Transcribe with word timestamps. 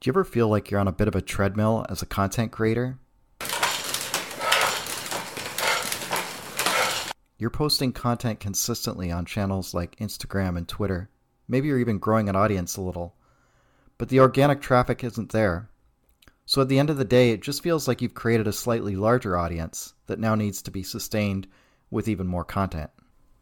Do 0.00 0.08
you 0.08 0.12
ever 0.12 0.24
feel 0.24 0.48
like 0.48 0.70
you're 0.70 0.80
on 0.80 0.88
a 0.88 0.92
bit 0.92 1.08
of 1.08 1.14
a 1.14 1.20
treadmill 1.20 1.84
as 1.90 2.00
a 2.00 2.06
content 2.06 2.52
creator? 2.52 2.98
You're 7.36 7.50
posting 7.50 7.92
content 7.92 8.40
consistently 8.40 9.12
on 9.12 9.26
channels 9.26 9.74
like 9.74 9.96
Instagram 9.96 10.56
and 10.56 10.66
Twitter. 10.66 11.10
Maybe 11.48 11.68
you're 11.68 11.78
even 11.78 11.98
growing 11.98 12.30
an 12.30 12.36
audience 12.36 12.78
a 12.78 12.80
little. 12.80 13.14
But 13.98 14.08
the 14.08 14.20
organic 14.20 14.62
traffic 14.62 15.04
isn't 15.04 15.32
there. 15.32 15.68
So 16.46 16.62
at 16.62 16.68
the 16.68 16.78
end 16.78 16.88
of 16.88 16.96
the 16.96 17.04
day, 17.04 17.32
it 17.32 17.42
just 17.42 17.62
feels 17.62 17.86
like 17.86 18.00
you've 18.00 18.14
created 18.14 18.46
a 18.46 18.54
slightly 18.54 18.96
larger 18.96 19.36
audience 19.36 19.92
that 20.06 20.18
now 20.18 20.34
needs 20.34 20.62
to 20.62 20.70
be 20.70 20.82
sustained 20.82 21.46
with 21.90 22.08
even 22.08 22.26
more 22.26 22.44
content. 22.44 22.88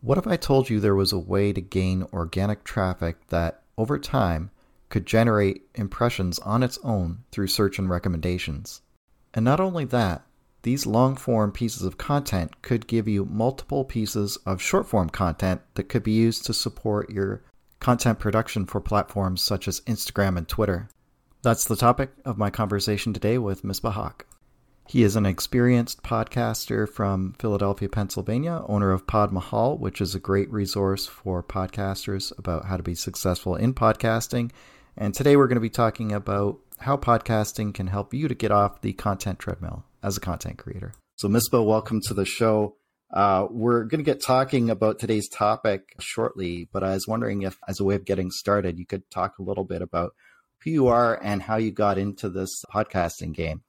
What 0.01 0.19
if 0.19 0.27
I 0.27 0.37
told 0.37 0.69
you 0.69 0.81
there 0.81 0.97
was 0.97 1.13
a 1.13 1.21
way 1.21 1.53
to 1.53 1.61
gain 1.61 2.05
organic 2.13 2.65
traffic 2.65 3.29
that, 3.29 3.63
over 3.77 3.97
time, 3.97 4.51
could 4.89 5.07
generate 5.07 5.63
impressions 5.75 6.39
on 6.41 6.63
its 6.63 6.79
own 6.83 7.25
through 7.31 7.47
search 7.47 7.79
and 7.79 7.91
recommendations. 7.91 8.81
And 9.35 9.45
not 9.45 9.61
only 9.61 9.85
that, 9.87 10.25
these 10.63 10.87
long 10.87 11.17
form 11.17 11.53
pieces 11.53 11.83
of 11.83 11.99
content 11.99 12.63
could 12.63 12.87
give 12.87 13.07
you 13.07 13.25
multiple 13.25 13.85
pieces 13.85 14.37
of 14.45 14.61
short 14.61 14.87
form 14.87 15.09
content 15.11 15.61
that 15.75 15.89
could 15.89 16.03
be 16.03 16.13
used 16.13 16.45
to 16.47 16.55
support 16.55 17.11
your 17.11 17.43
content 17.81 18.19
production 18.19 18.67
for 18.67 18.81
platforms 18.81 19.43
such 19.43 19.69
as 19.69 19.81
Instagram 19.83 20.37
and 20.37 20.49
Twitter. 20.49 20.89
That's 21.43 21.65
the 21.65 21.77
topic 21.77 22.11
of 22.25 22.39
my 22.39 22.51
conversation 22.51 23.13
today 23.13 23.39
with 23.39 23.63
Misbah 23.63 23.93
Haque. 23.93 24.25
He 24.89 25.03
is 25.03 25.17
an 25.17 25.27
experienced 25.27 26.03
podcaster 26.03 26.89
from 26.89 27.35
Philadelphia, 27.39 27.89
Pennsylvania, 27.91 28.65
owner 28.67 28.91
of 28.91 29.07
Podmahal, 29.07 29.79
which 29.79 30.01
is 30.01 30.15
a 30.15 30.21
great 30.21 30.51
resource 30.51 31.07
for 31.07 31.43
podcasters 31.43 32.37
about 32.39 32.65
how 32.65 32.79
to 32.79 32.83
be 32.83 32.95
successful 32.95 33.55
in 33.55 33.75
podcasting 33.75 34.51
and 34.99 35.15
today 35.15 35.37
we're 35.37 35.47
going 35.47 35.57
to 35.57 35.61
be 35.61 35.71
talking 35.71 36.13
about 36.13 36.59
how 36.79 36.97
podcasting 36.97 37.73
can 37.73 37.87
help 37.87 38.13
you 38.13 38.29
to 38.29 38.35
get 38.35 38.51
off 38.51 38.81
the 38.81 38.93
content 38.93 39.39
treadmill 39.39 39.85
as 40.03 40.17
a 40.17 40.21
content 40.21 40.59
creator. 40.59 40.93
So, 41.17 41.29
Misbah, 41.29 41.65
welcome 41.65 42.01
to 42.07 42.15
the 42.15 42.25
show. 42.25 42.77
Uh, 43.13 43.47
we're 43.49 43.85
going 43.85 44.01
to 44.01 44.05
get 44.05 44.23
talking 44.23 44.69
about 44.71 44.99
today's 44.99 45.29
topic 45.29 45.95
shortly, 46.01 46.69
but 46.73 46.83
I 46.83 46.95
was 46.95 47.07
wondering 47.07 47.43
if, 47.43 47.57
as 47.67 47.81
a 47.81 47.85
way 47.85 47.95
of 47.95 48.05
getting 48.05 48.31
started, 48.31 48.79
you 48.79 48.87
could 48.87 49.09
talk 49.11 49.39
a 49.39 49.43
little 49.43 49.65
bit 49.65 49.83
about 49.83 50.15
who 50.65 50.71
you 50.71 50.89
are 50.89 51.19
and 51.23 51.41
how 51.43 51.57
you 51.57 51.71
got 51.71 51.97
into 51.97 52.29
this 52.29 52.65
podcasting 52.73 53.33
game. 53.33 53.63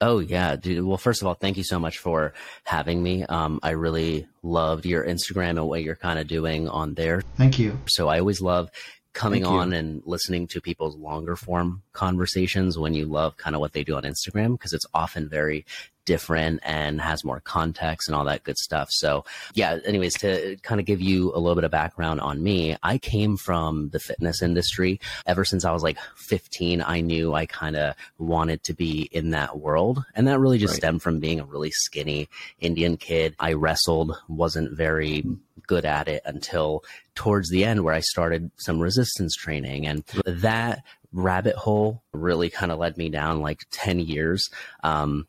Oh 0.00 0.18
yeah, 0.18 0.56
dude. 0.56 0.84
Well, 0.84 0.98
first 0.98 1.22
of 1.22 1.28
all, 1.28 1.34
thank 1.34 1.56
you 1.56 1.64
so 1.64 1.78
much 1.78 1.98
for 1.98 2.34
having 2.64 3.02
me. 3.02 3.24
Um, 3.24 3.60
I 3.62 3.70
really 3.70 4.26
loved 4.42 4.84
your 4.84 5.04
Instagram 5.06 5.50
and 5.50 5.66
what 5.66 5.82
you're 5.82 5.96
kind 5.96 6.18
of 6.18 6.26
doing 6.26 6.68
on 6.68 6.94
there. 6.94 7.22
Thank 7.36 7.58
you. 7.58 7.78
So 7.86 8.08
I 8.08 8.18
always 8.18 8.42
love 8.42 8.70
coming 9.16 9.46
on 9.46 9.72
and 9.72 10.02
listening 10.04 10.46
to 10.48 10.60
people's 10.60 10.96
longer 10.96 11.36
form 11.36 11.82
conversations 11.92 12.78
when 12.78 12.94
you 12.94 13.06
love 13.06 13.36
kind 13.36 13.56
of 13.56 13.60
what 13.60 13.72
they 13.72 13.82
do 13.82 13.96
on 13.96 14.02
Instagram 14.02 14.52
because 14.52 14.72
it's 14.72 14.86
often 14.92 15.28
very 15.28 15.64
different 16.04 16.60
and 16.62 17.00
has 17.00 17.24
more 17.24 17.40
context 17.40 18.08
and 18.08 18.14
all 18.14 18.24
that 18.24 18.44
good 18.44 18.56
stuff. 18.56 18.88
So, 18.90 19.24
yeah, 19.54 19.78
anyways, 19.84 20.14
to 20.20 20.56
kind 20.62 20.80
of 20.80 20.86
give 20.86 21.00
you 21.00 21.32
a 21.34 21.38
little 21.40 21.56
bit 21.56 21.64
of 21.64 21.70
background 21.70 22.20
on 22.20 22.42
me, 22.42 22.76
I 22.82 22.98
came 22.98 23.36
from 23.36 23.88
the 23.90 23.98
fitness 23.98 24.40
industry. 24.40 25.00
Ever 25.26 25.44
since 25.44 25.64
I 25.64 25.72
was 25.72 25.82
like 25.82 25.98
15, 26.16 26.82
I 26.82 27.00
knew 27.00 27.34
I 27.34 27.46
kind 27.46 27.74
of 27.74 27.94
wanted 28.18 28.62
to 28.64 28.74
be 28.74 29.08
in 29.12 29.30
that 29.30 29.58
world. 29.58 30.04
And 30.14 30.28
that 30.28 30.38
really 30.38 30.58
just 30.58 30.74
right. 30.74 30.78
stemmed 30.78 31.02
from 31.02 31.18
being 31.18 31.40
a 31.40 31.44
really 31.44 31.72
skinny 31.72 32.28
Indian 32.60 32.96
kid. 32.96 33.34
I 33.40 33.54
wrestled, 33.54 34.16
wasn't 34.28 34.76
very 34.76 35.24
good 35.66 35.84
at 35.84 36.08
it 36.08 36.22
until 36.24 36.84
towards 37.14 37.50
the 37.50 37.64
end 37.64 37.84
where 37.84 37.94
I 37.94 38.00
started 38.00 38.50
some 38.56 38.80
resistance 38.80 39.34
training. 39.34 39.86
And 39.86 40.04
that 40.26 40.82
rabbit 41.12 41.56
hole 41.56 42.02
really 42.12 42.50
kind 42.50 42.72
of 42.72 42.78
led 42.78 42.96
me 42.96 43.08
down 43.08 43.40
like 43.40 43.62
10 43.70 44.00
years. 44.00 44.48
Um, 44.82 45.26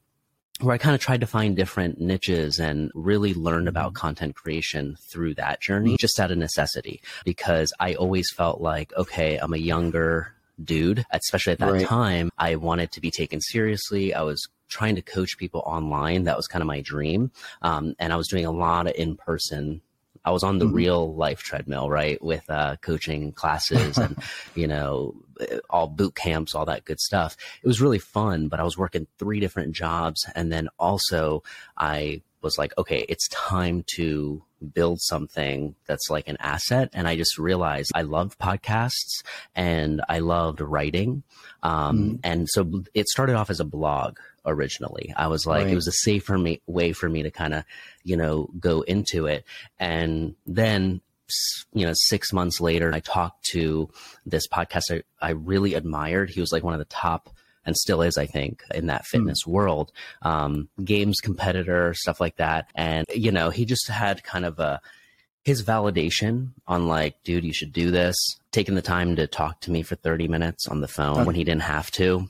where 0.59 0.73
I 0.73 0.79
kind 0.79 0.95
of 0.95 1.01
tried 1.01 1.21
to 1.21 1.27
find 1.27 1.55
different 1.55 2.01
niches 2.01 2.59
and 2.59 2.91
really 2.95 3.33
learned 3.33 3.67
about 3.67 3.89
mm-hmm. 3.89 4.01
content 4.01 4.35
creation 4.35 4.97
through 5.11 5.35
that 5.35 5.61
journey, 5.61 5.91
mm-hmm. 5.91 5.97
just 5.99 6.19
out 6.19 6.31
of 6.31 6.37
necessity, 6.37 7.01
because 7.25 7.71
I 7.79 7.93
always 7.93 8.31
felt 8.31 8.59
like, 8.59 8.91
okay, 8.97 9.37
I'm 9.37 9.53
a 9.53 9.57
younger 9.57 10.33
dude, 10.63 11.05
especially 11.11 11.53
at 11.53 11.59
that 11.59 11.71
right. 11.71 11.85
time. 11.85 12.31
I 12.37 12.55
wanted 12.55 12.91
to 12.93 13.01
be 13.01 13.11
taken 13.11 13.39
seriously. 13.39 14.13
I 14.13 14.23
was 14.23 14.47
trying 14.67 14.95
to 14.95 15.01
coach 15.01 15.37
people 15.37 15.61
online. 15.65 16.23
That 16.23 16.37
was 16.37 16.47
kind 16.47 16.61
of 16.61 16.67
my 16.67 16.81
dream. 16.81 17.31
Um, 17.61 17.95
and 17.99 18.11
I 18.11 18.15
was 18.15 18.27
doing 18.27 18.45
a 18.45 18.51
lot 18.51 18.87
of 18.87 18.93
in 18.95 19.15
person 19.15 19.81
I 20.27 20.31
was 20.31 20.43
on 20.43 20.57
the 20.57 20.65
mm-hmm. 20.65 20.75
real 20.75 21.15
life 21.15 21.39
treadmill, 21.39 21.89
right, 21.89 22.21
with 22.21 22.43
uh, 22.49 22.75
coaching 22.81 23.31
classes 23.31 23.97
and 23.97 24.17
you 24.55 24.67
know 24.67 25.15
all 25.69 25.87
boot 25.87 26.15
camps, 26.15 26.53
all 26.53 26.65
that 26.65 26.83
good 26.83 26.99
stuff. 26.99 27.37
It 27.63 27.67
was 27.67 27.79
really 27.79 27.99
fun, 27.99 28.49
but 28.49 28.59
I 28.59 28.63
was 28.63 28.77
working 28.77 29.07
three 29.17 29.39
different 29.39 29.73
jobs, 29.73 30.29
and 30.35 30.51
then 30.51 30.67
also 30.77 31.43
I 31.77 32.23
was 32.41 32.57
like, 32.57 32.77
okay, 32.77 33.05
it's 33.07 33.29
time 33.29 33.85
to 33.95 34.43
build 34.73 34.99
something 34.99 35.75
that's 35.85 36.09
like 36.09 36.27
an 36.27 36.37
asset. 36.41 36.89
And 36.93 37.07
I 37.07 37.15
just 37.15 37.37
realized 37.37 37.91
I 37.95 38.01
loved 38.01 38.37
podcasts 38.37 39.23
and 39.55 40.01
I 40.09 40.19
loved 40.19 40.61
writing. 40.61 41.23
Um, 41.63 41.97
mm. 41.97 42.19
And 42.23 42.49
so 42.49 42.83
it 42.93 43.07
started 43.07 43.35
off 43.35 43.49
as 43.49 43.59
a 43.59 43.65
blog 43.65 44.17
originally. 44.47 45.13
I 45.15 45.27
was 45.27 45.45
like, 45.45 45.65
right. 45.65 45.71
it 45.71 45.75
was 45.75 45.87
a 45.87 45.91
safer 45.91 46.37
me, 46.37 46.61
way 46.65 46.93
for 46.93 47.09
me 47.09 47.23
to 47.23 47.31
kind 47.31 47.53
of, 47.53 47.63
you 48.03 48.17
know, 48.17 48.49
go 48.59 48.81
into 48.81 49.27
it. 49.27 49.45
And 49.79 50.35
then, 50.45 51.01
you 51.73 51.85
know, 51.85 51.93
six 51.93 52.31
months 52.33 52.61
later, 52.61 52.91
I 52.93 53.01
talked 53.01 53.45
to 53.51 53.89
this 54.25 54.47
podcaster 54.47 55.03
I 55.21 55.31
really 55.31 55.73
admired. 55.73 56.29
He 56.29 56.39
was 56.39 56.51
like 56.51 56.63
one 56.63 56.73
of 56.73 56.79
the 56.79 56.85
top 56.85 57.29
and 57.65 57.75
still 57.75 58.01
is, 58.01 58.17
I 58.17 58.25
think, 58.25 58.63
in 58.73 58.87
that 58.87 59.01
hmm. 59.01 59.17
fitness 59.17 59.43
mm. 59.43 59.51
world, 59.51 59.91
um, 60.21 60.69
games 60.83 61.19
competitor, 61.21 61.93
stuff 61.93 62.21
like 62.21 62.37
that. 62.37 62.71
And, 62.73 63.05
you 63.13 63.31
know, 63.31 63.49
he 63.49 63.65
just 63.65 63.89
had 63.89 64.23
kind 64.23 64.45
of 64.45 64.57
a, 64.59 64.79
his 65.43 65.63
validation 65.63 66.51
on 66.65 66.87
like, 66.87 67.21
dude, 67.23 67.43
you 67.43 67.53
should 67.53 67.73
do 67.73 67.91
this, 67.91 68.15
taking 68.51 68.75
the 68.75 68.81
time 68.81 69.17
to 69.17 69.27
talk 69.27 69.59
to 69.61 69.71
me 69.71 69.81
for 69.81 69.95
30 69.95 70.29
minutes 70.29 70.67
on 70.67 70.81
the 70.81 70.87
phone 70.87 71.17
okay. 71.17 71.23
when 71.23 71.35
he 71.35 71.43
didn't 71.43 71.61
have 71.61 71.91
to. 71.91 72.29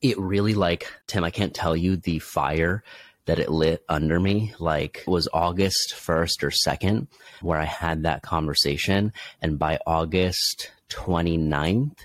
It 0.00 0.18
really 0.18 0.54
like, 0.54 0.92
Tim, 1.06 1.24
I 1.24 1.30
can't 1.30 1.54
tell 1.54 1.76
you 1.76 1.96
the 1.96 2.18
fire 2.18 2.82
that 3.26 3.38
it 3.38 3.50
lit 3.50 3.84
under 3.88 4.18
me. 4.18 4.54
Like 4.58 5.04
was 5.06 5.28
August 5.32 5.94
1st 5.96 6.42
or 6.42 6.50
2nd 6.50 7.08
where 7.42 7.58
I 7.58 7.64
had 7.64 8.04
that 8.04 8.22
conversation. 8.22 9.12
And 9.42 9.58
by 9.58 9.78
August 9.86 10.70
29th 10.90 11.96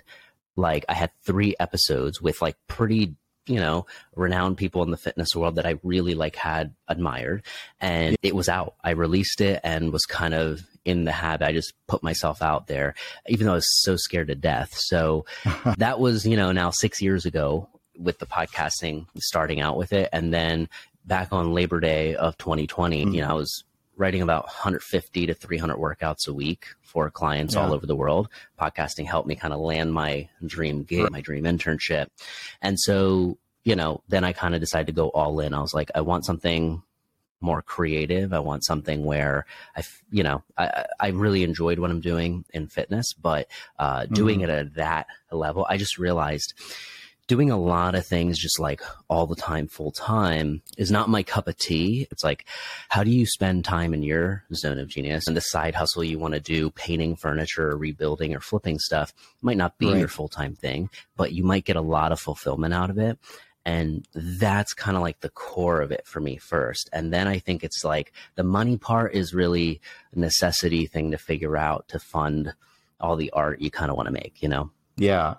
like 0.56 0.86
I 0.88 0.94
had 0.94 1.12
three 1.26 1.56
episodes 1.60 2.22
with 2.22 2.42
like 2.42 2.56
pretty 2.68 3.16
you 3.46 3.60
know 3.60 3.86
renowned 4.16 4.58
people 4.58 4.84
in 4.84 4.92
the 4.92 4.98
fitness 4.98 5.36
world 5.36 5.56
that 5.56 5.66
I 5.66 5.80
really 5.84 6.16
like 6.16 6.36
had 6.36 6.74
admired. 6.88 7.44
And 7.80 8.16
it 8.22 8.36
was 8.36 8.50
out. 8.50 8.76
I 8.84 8.92
released 8.92 9.42
it 9.42 9.60
and 9.64 9.92
was 9.92 10.04
kind 10.04 10.34
of 10.34 10.62
in 10.86 11.06
the 11.06 11.12
habit. 11.12 11.48
I 11.48 11.54
just 11.54 11.74
put 11.88 12.04
myself 12.04 12.42
out 12.42 12.68
there 12.68 12.94
even 13.28 13.46
though 13.46 13.54
I 13.54 13.56
was 13.56 13.82
so 13.82 13.96
scared 13.96 14.28
to 14.28 14.36
death. 14.36 14.74
So 14.76 15.26
that 15.78 16.00
was 16.00 16.26
you 16.26 16.38
know 16.38 16.52
now 16.52 16.72
6 16.72 17.02
years 17.02 17.26
ago 17.26 17.70
with 17.98 18.20
the 18.20 18.26
podcasting 18.26 19.06
starting 19.18 19.62
out 19.62 19.78
with 19.78 19.94
it 19.94 20.10
and 20.12 20.34
then 20.34 20.68
back 21.06 21.30
on 21.32 21.54
Labor 21.54 21.80
Day 21.80 22.16
of 22.16 22.38
2020 22.38 23.06
mm-hmm. 23.06 23.14
you 23.14 23.22
know 23.22 23.30
I 23.30 23.34
was 23.34 23.64
writing 23.96 24.22
about 24.22 24.46
150 24.46 25.28
to 25.28 25.34
300 25.34 25.78
workouts 25.78 26.28
a 26.28 26.34
week 26.34 26.68
for 26.82 27.10
clients 27.10 27.54
yeah. 27.54 27.62
all 27.62 27.74
over 27.74 27.86
the 27.86 27.96
world. 27.96 28.28
Podcasting 28.60 29.06
helped 29.06 29.28
me 29.28 29.36
kind 29.36 29.54
of 29.54 29.60
land 29.60 29.94
my 29.94 30.28
dream 30.46 30.84
gig, 30.84 31.12
my 31.12 31.22
dream 31.22 31.44
internship. 31.44 32.08
And 32.62 32.80
so, 32.80 33.38
you 33.64 33.76
know, 33.76 34.02
then 34.08 34.24
I 34.24 34.34
kind 34.34 34.56
of 34.56 34.62
decided 34.62 34.88
to 34.88 34.94
go 34.94 35.10
all 35.10 35.40
in. 35.40 35.54
I 35.54 35.62
was 35.62 35.74
like, 35.74 35.92
I 35.94 36.02
want 36.02 36.26
something 36.26 36.82
more 37.40 37.62
creative. 37.62 38.34
I 38.34 38.40
want 38.40 38.64
something 38.64 39.04
where 39.04 39.46
I, 39.76 39.84
you 40.10 40.24
know, 40.24 40.44
I, 40.58 40.86
I 41.00 41.08
really 41.10 41.44
enjoyed 41.44 41.78
what 41.78 41.92
I'm 41.92 42.00
doing 42.00 42.46
in 42.54 42.68
fitness, 42.68 43.14
but 43.14 43.48
uh, 43.78 44.06
doing 44.06 44.40
mm-hmm. 44.40 44.50
it 44.50 44.54
at 44.54 44.74
that 44.76 45.08
level, 45.30 45.68
I 45.70 45.78
just 45.78 45.98
realized 45.98 46.54
doing 47.28 47.50
a 47.50 47.60
lot 47.60 47.96
of 47.96 48.06
things 48.06 48.38
just 48.38 48.60
like 48.60 48.82
all 49.10 49.26
the 49.26 49.36
time, 49.36 49.68
full 49.68 49.92
time 49.92 50.62
is 50.78 50.92
not 50.92 51.10
my 51.10 51.24
cup 51.24 51.48
of 51.48 51.58
tea. 51.58 52.08
It's 52.12 52.24
like, 52.24 52.46
how 52.90 53.04
do 53.04 53.12
you 53.12 53.26
spend 53.26 53.64
time 53.64 53.94
in 53.94 54.04
your 54.04 54.44
zone 54.54 54.80
of 54.80 54.90
genius 54.90 55.28
and 55.28 55.38
the 55.38 55.42
side 55.42 55.76
hustle 55.76 56.04
you 56.04 56.20
want 56.20 56.34
to 56.34 56.40
do, 56.40 56.70
painting 56.72 57.16
furniture 57.16 57.70
or 57.70 57.78
rebuilding 57.78 58.36
or 58.36 58.40
flipping 58.40 58.80
stuff 58.80 59.14
might 59.42 59.58
not 59.58 59.78
be 59.78 59.88
right. 59.88 60.00
your 60.00 60.08
full 60.08 60.28
time 60.28 60.56
thing, 60.56 60.90
but 61.16 61.32
you 61.32 61.44
might 61.44 61.66
get 61.66 61.76
a 61.76 61.82
lot 61.82 62.12
of 62.12 62.20
fulfillment 62.20 62.74
out 62.74 62.90
of 62.90 62.98
it. 62.98 63.18
And 63.66 64.06
that's 64.14 64.74
kind 64.74 64.98
of 64.98 65.04
like 65.04 65.22
the 65.22 65.30
core 65.30 65.80
of 65.82 65.94
it 65.94 66.06
for 66.06 66.20
me 66.20 66.36
first. 66.36 66.90
And 66.92 67.14
then 67.14 67.30
I 67.30 67.40
think 67.40 67.64
it's 67.64 67.86
like 67.86 68.12
the 68.36 68.44
money 68.44 68.78
part 68.78 69.16
is 69.16 69.34
really 69.34 69.80
a 70.14 70.20
necessity 70.20 70.86
thing 70.86 71.12
to 71.12 71.18
figure 71.18 71.56
out 71.56 71.88
to 71.88 72.00
fund 72.00 72.54
all 73.00 73.16
the 73.16 73.32
art 73.32 73.62
you 73.62 73.72
kind 73.72 73.90
of 73.90 73.96
want 73.96 74.08
to 74.08 74.14
make, 74.14 74.44
you 74.44 74.50
know? 74.50 74.70
Yeah 74.98 75.36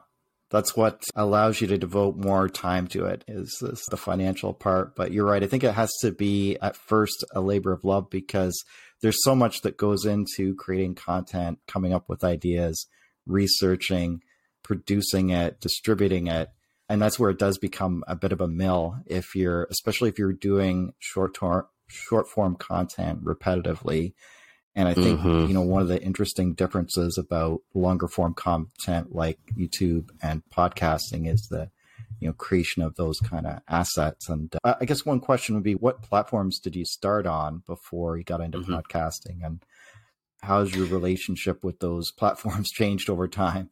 that's 0.55 0.77
what 0.77 1.03
allows 1.15 1.61
you 1.61 1.67
to 1.67 1.77
devote 1.77 2.17
more 2.17 2.49
time 2.49 2.87
to 2.87 3.05
it 3.05 3.25
is, 3.29 3.59
is 3.63 3.85
the 3.91 3.97
financial 3.97 4.55
part 4.55 4.97
but 4.97 5.13
you're 5.13 5.27
right 5.27 5.43
i 5.43 5.47
think 5.47 5.65
it 5.65 5.75
has 5.75 5.91
to 6.01 6.11
be 6.11 6.57
at 6.63 6.77
first 6.77 7.25
a 7.35 7.41
labor 7.41 7.73
of 7.73 7.85
love 7.85 8.09
because 8.11 8.65
there's 9.03 9.23
so 9.23 9.35
much 9.35 9.61
that 9.63 9.77
goes 9.77 10.07
into 10.07 10.55
creating 10.55 10.95
content 10.95 11.59
coming 11.67 11.93
up 11.93 12.09
with 12.09 12.25
ideas 12.25 12.87
researching 13.27 14.21
producing 14.65 15.31
it, 15.31 15.61
distributing 15.61 16.27
it. 16.27 16.49
And 16.89 17.01
that's 17.01 17.19
where 17.19 17.31
it 17.31 17.39
does 17.39 17.59
become 17.59 18.03
a 18.09 18.17
bit 18.17 18.33
of 18.33 18.41
a 18.41 18.49
mill 18.49 18.97
if 19.07 19.37
you're, 19.37 19.69
especially 19.71 20.09
if 20.09 20.19
you're 20.19 20.33
doing 20.33 20.95
short 20.99 21.37
short 21.87 22.29
form 22.29 22.57
content 22.57 23.25
repetitively. 23.25 24.15
And 24.77 24.89
I 24.89 24.95
think, 24.95 25.21
mm-hmm. 25.21 25.47
you 25.47 25.55
know, 25.55 25.63
one 25.63 25.83
of 25.83 25.89
the 25.89 26.03
interesting 26.03 26.55
differences 26.55 27.17
about 27.17 27.61
longer 27.75 28.09
form 28.09 28.35
content 28.35 29.15
like 29.15 29.39
YouTube 29.57 30.11
and 30.21 30.43
podcasting 30.53 31.33
is 31.33 31.47
the, 31.49 31.71
you 32.19 32.27
know, 32.27 32.33
creation 32.33 32.83
of 32.83 32.97
those 32.97 33.21
kind 33.21 33.47
of 33.47 33.61
assets. 33.69 34.29
And 34.29 34.55
uh, 34.65 34.75
I 34.81 34.85
guess 34.85 35.07
one 35.07 35.21
question 35.21 35.55
would 35.55 35.65
be 35.65 35.77
what 35.77 36.03
platforms 36.03 36.59
did 36.59 36.75
you 36.75 36.85
start 36.85 37.27
on 37.27 37.63
before 37.67 38.19
you 38.19 38.25
got 38.25 38.41
into 38.41 38.59
mm-hmm. 38.59 38.75
podcasting? 38.75 39.45
And 39.45 39.63
how's 40.43 40.75
your 40.75 40.87
relationship 40.87 41.63
with 41.63 41.79
those 41.79 42.11
platforms 42.11 42.71
changed 42.73 43.09
over 43.09 43.29
time? 43.29 43.71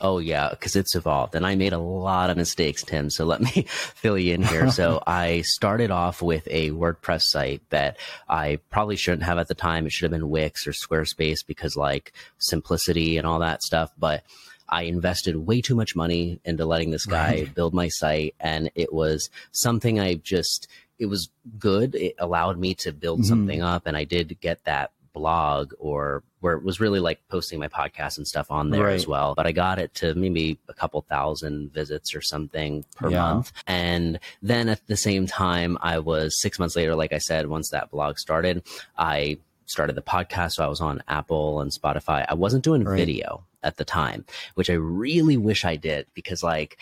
Oh 0.00 0.18
yeah, 0.18 0.48
because 0.50 0.74
it's 0.74 0.94
evolved, 0.94 1.34
and 1.34 1.46
I 1.46 1.54
made 1.54 1.72
a 1.72 1.78
lot 1.78 2.30
of 2.30 2.36
mistakes, 2.36 2.82
Tim. 2.82 3.10
So 3.10 3.24
let 3.24 3.40
me 3.56 3.66
fill 3.68 4.18
you 4.18 4.34
in 4.34 4.42
here. 4.42 4.70
so 4.72 5.02
I 5.06 5.42
started 5.42 5.90
off 5.90 6.22
with 6.22 6.46
a 6.50 6.70
WordPress 6.70 7.22
site 7.24 7.62
that 7.70 7.98
I 8.28 8.58
probably 8.70 8.96
shouldn't 8.96 9.24
have 9.24 9.38
at 9.38 9.48
the 9.48 9.54
time. 9.54 9.86
It 9.86 9.92
should 9.92 10.10
have 10.10 10.18
been 10.18 10.30
Wix 10.30 10.66
or 10.66 10.72
Squarespace 10.72 11.46
because 11.46 11.76
like 11.76 12.12
simplicity 12.38 13.18
and 13.18 13.26
all 13.26 13.40
that 13.40 13.62
stuff. 13.62 13.92
But 13.98 14.24
I 14.68 14.84
invested 14.84 15.36
way 15.36 15.60
too 15.60 15.74
much 15.74 15.94
money 15.94 16.40
into 16.44 16.64
letting 16.64 16.90
this 16.90 17.04
guy 17.04 17.32
right. 17.32 17.54
build 17.54 17.74
my 17.74 17.88
site, 17.88 18.34
and 18.40 18.70
it 18.74 18.92
was 18.92 19.28
something 19.50 20.00
I 20.00 20.14
just 20.14 20.66
it 20.98 21.06
was 21.06 21.28
good. 21.58 21.94
It 21.94 22.14
allowed 22.18 22.58
me 22.58 22.74
to 22.76 22.92
build 22.92 23.20
mm-hmm. 23.20 23.28
something 23.28 23.62
up, 23.62 23.86
and 23.86 23.96
I 23.96 24.04
did 24.04 24.40
get 24.40 24.64
that 24.64 24.90
blog 25.12 25.74
or 25.78 26.22
where 26.42 26.54
it 26.54 26.64
was 26.64 26.80
really 26.80 27.00
like 27.00 27.20
posting 27.28 27.58
my 27.58 27.68
podcast 27.68 28.18
and 28.18 28.26
stuff 28.26 28.50
on 28.50 28.70
there 28.70 28.84
right. 28.84 28.94
as 28.94 29.06
well. 29.06 29.34
But 29.34 29.46
I 29.46 29.52
got 29.52 29.78
it 29.78 29.94
to 29.94 30.14
maybe 30.14 30.58
a 30.68 30.74
couple 30.74 31.00
thousand 31.02 31.72
visits 31.72 32.14
or 32.14 32.20
something 32.20 32.84
per 32.96 33.10
yeah. 33.10 33.20
month. 33.20 33.52
And 33.66 34.18
then 34.42 34.68
at 34.68 34.86
the 34.88 34.96
same 34.96 35.26
time, 35.26 35.78
I 35.80 36.00
was 36.00 36.40
six 36.40 36.58
months 36.58 36.74
later, 36.74 36.96
like 36.96 37.12
I 37.12 37.18
said, 37.18 37.46
once 37.46 37.70
that 37.70 37.90
blog 37.90 38.18
started, 38.18 38.64
I 38.98 39.38
started 39.66 39.94
the 39.94 40.02
podcast. 40.02 40.52
So 40.52 40.64
I 40.64 40.68
was 40.68 40.80
on 40.80 41.02
Apple 41.06 41.60
and 41.60 41.70
Spotify. 41.70 42.26
I 42.28 42.34
wasn't 42.34 42.64
doing 42.64 42.82
right. 42.82 42.96
video 42.96 43.44
at 43.62 43.76
the 43.76 43.84
time, 43.84 44.24
which 44.54 44.68
I 44.68 44.74
really 44.74 45.36
wish 45.36 45.64
I 45.64 45.76
did 45.76 46.06
because 46.12 46.42
like 46.42 46.76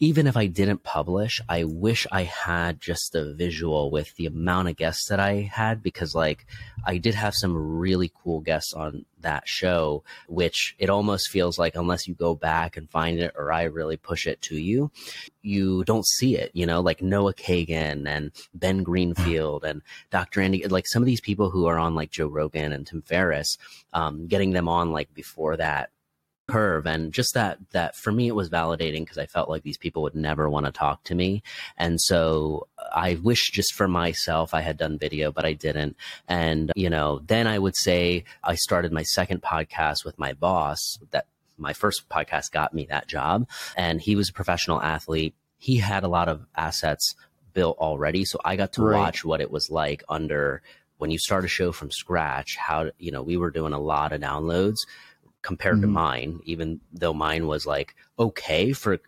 even 0.00 0.28
if 0.28 0.36
I 0.36 0.46
didn't 0.46 0.84
publish, 0.84 1.40
I 1.48 1.64
wish 1.64 2.06
I 2.12 2.22
had 2.22 2.80
just 2.80 3.16
a 3.16 3.34
visual 3.34 3.90
with 3.90 4.14
the 4.14 4.26
amount 4.26 4.68
of 4.68 4.76
guests 4.76 5.08
that 5.08 5.18
I 5.18 5.50
had 5.52 5.82
because 5.82 6.14
like 6.14 6.46
I 6.84 6.98
did 6.98 7.16
have 7.16 7.34
some 7.34 7.56
really 7.56 8.12
cool 8.22 8.40
guests 8.40 8.72
on 8.72 9.06
that 9.20 9.48
show, 9.48 10.04
which 10.28 10.76
it 10.78 10.88
almost 10.88 11.30
feels 11.30 11.58
like 11.58 11.74
unless 11.74 12.06
you 12.06 12.14
go 12.14 12.36
back 12.36 12.76
and 12.76 12.88
find 12.88 13.18
it 13.18 13.32
or 13.36 13.52
I 13.52 13.64
really 13.64 13.96
push 13.96 14.28
it 14.28 14.40
to 14.42 14.56
you, 14.56 14.92
you 15.42 15.82
don't 15.82 16.06
see 16.06 16.36
it, 16.36 16.52
you 16.54 16.64
know, 16.64 16.80
like 16.80 17.02
Noah 17.02 17.34
Kagan 17.34 18.06
and 18.06 18.30
Ben 18.54 18.84
Greenfield 18.84 19.64
and 19.64 19.82
Dr. 20.10 20.40
Andy, 20.40 20.64
like 20.68 20.86
some 20.86 21.02
of 21.02 21.06
these 21.06 21.20
people 21.20 21.50
who 21.50 21.66
are 21.66 21.78
on 21.78 21.96
like 21.96 22.12
Joe 22.12 22.28
Rogan 22.28 22.72
and 22.72 22.86
Tim 22.86 23.02
Ferriss, 23.02 23.58
um, 23.92 24.28
getting 24.28 24.52
them 24.52 24.68
on 24.68 24.92
like 24.92 25.12
before 25.12 25.56
that 25.56 25.90
curve. 26.48 26.86
And 26.86 27.12
just 27.12 27.34
that 27.34 27.58
that 27.70 27.94
for 27.94 28.10
me 28.10 28.28
it 28.28 28.34
was 28.34 28.50
validating 28.50 29.00
because 29.00 29.18
i 29.18 29.26
felt 29.26 29.48
like 29.48 29.62
these 29.62 29.76
people 29.76 30.02
would 30.02 30.14
never 30.14 30.48
want 30.48 30.66
to 30.66 30.72
talk 30.72 31.04
to 31.04 31.14
me. 31.14 31.42
And 31.76 32.00
so 32.00 32.66
uh, 32.78 32.88
i 32.92 33.14
wish 33.22 33.50
just 33.50 33.74
for 33.74 33.86
myself 33.86 34.54
i 34.54 34.60
had 34.60 34.78
done 34.78 34.98
video 34.98 35.30
but 35.30 35.44
i 35.44 35.52
didn't. 35.52 35.96
And 36.26 36.72
you 36.74 36.90
know 36.90 37.20
then 37.26 37.46
i 37.46 37.58
would 37.58 37.76
say 37.76 38.24
i 38.42 38.54
started 38.54 38.92
my 38.92 39.02
second 39.02 39.42
podcast 39.42 40.04
with 40.04 40.18
my 40.18 40.32
boss 40.32 40.98
that 41.10 41.26
my 41.56 41.72
first 41.72 42.08
podcast 42.08 42.52
got 42.52 42.72
me 42.72 42.86
that 42.88 43.08
job. 43.08 43.48
And 43.76 44.00
he 44.00 44.14
was 44.14 44.30
a 44.30 44.32
professional 44.32 44.80
athlete. 44.80 45.34
He 45.58 45.78
had 45.78 46.04
a 46.04 46.08
lot 46.08 46.28
of 46.28 46.46
assets 46.56 47.16
built 47.52 47.76
already. 47.78 48.24
So 48.24 48.38
i 48.44 48.56
got 48.56 48.72
to 48.74 48.82
right. 48.82 48.98
watch 48.98 49.24
what 49.24 49.40
it 49.40 49.50
was 49.50 49.70
like 49.70 50.02
under 50.08 50.62
when 50.98 51.10
you 51.10 51.18
start 51.18 51.44
a 51.44 51.48
show 51.48 51.72
from 51.72 51.90
scratch 51.90 52.56
how 52.56 52.90
you 52.98 53.10
know 53.10 53.22
we 53.22 53.36
were 53.36 53.50
doing 53.50 53.72
a 53.72 53.78
lot 53.78 54.12
of 54.12 54.20
downloads 54.20 54.78
compared 55.42 55.76
mm-hmm. 55.76 55.82
to 55.82 55.88
mine, 55.88 56.40
even 56.44 56.80
though 56.92 57.14
mine 57.14 57.46
was 57.46 57.66
like 57.66 57.94
okay 58.18 58.72
for 58.72 58.98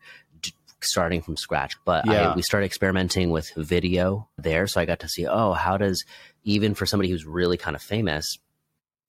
d- 0.40 0.54
starting 0.80 1.22
from 1.22 1.36
scratch. 1.36 1.76
But 1.84 2.06
yeah. 2.06 2.30
I, 2.30 2.34
we 2.34 2.42
started 2.42 2.66
experimenting 2.66 3.30
with 3.30 3.52
video 3.56 4.28
there. 4.38 4.66
So 4.66 4.80
I 4.80 4.84
got 4.84 5.00
to 5.00 5.08
see, 5.08 5.26
oh, 5.26 5.52
how 5.52 5.76
does, 5.76 6.04
even 6.44 6.74
for 6.74 6.86
somebody 6.86 7.10
who's 7.10 7.26
really 7.26 7.56
kind 7.56 7.76
of 7.76 7.82
famous, 7.82 8.38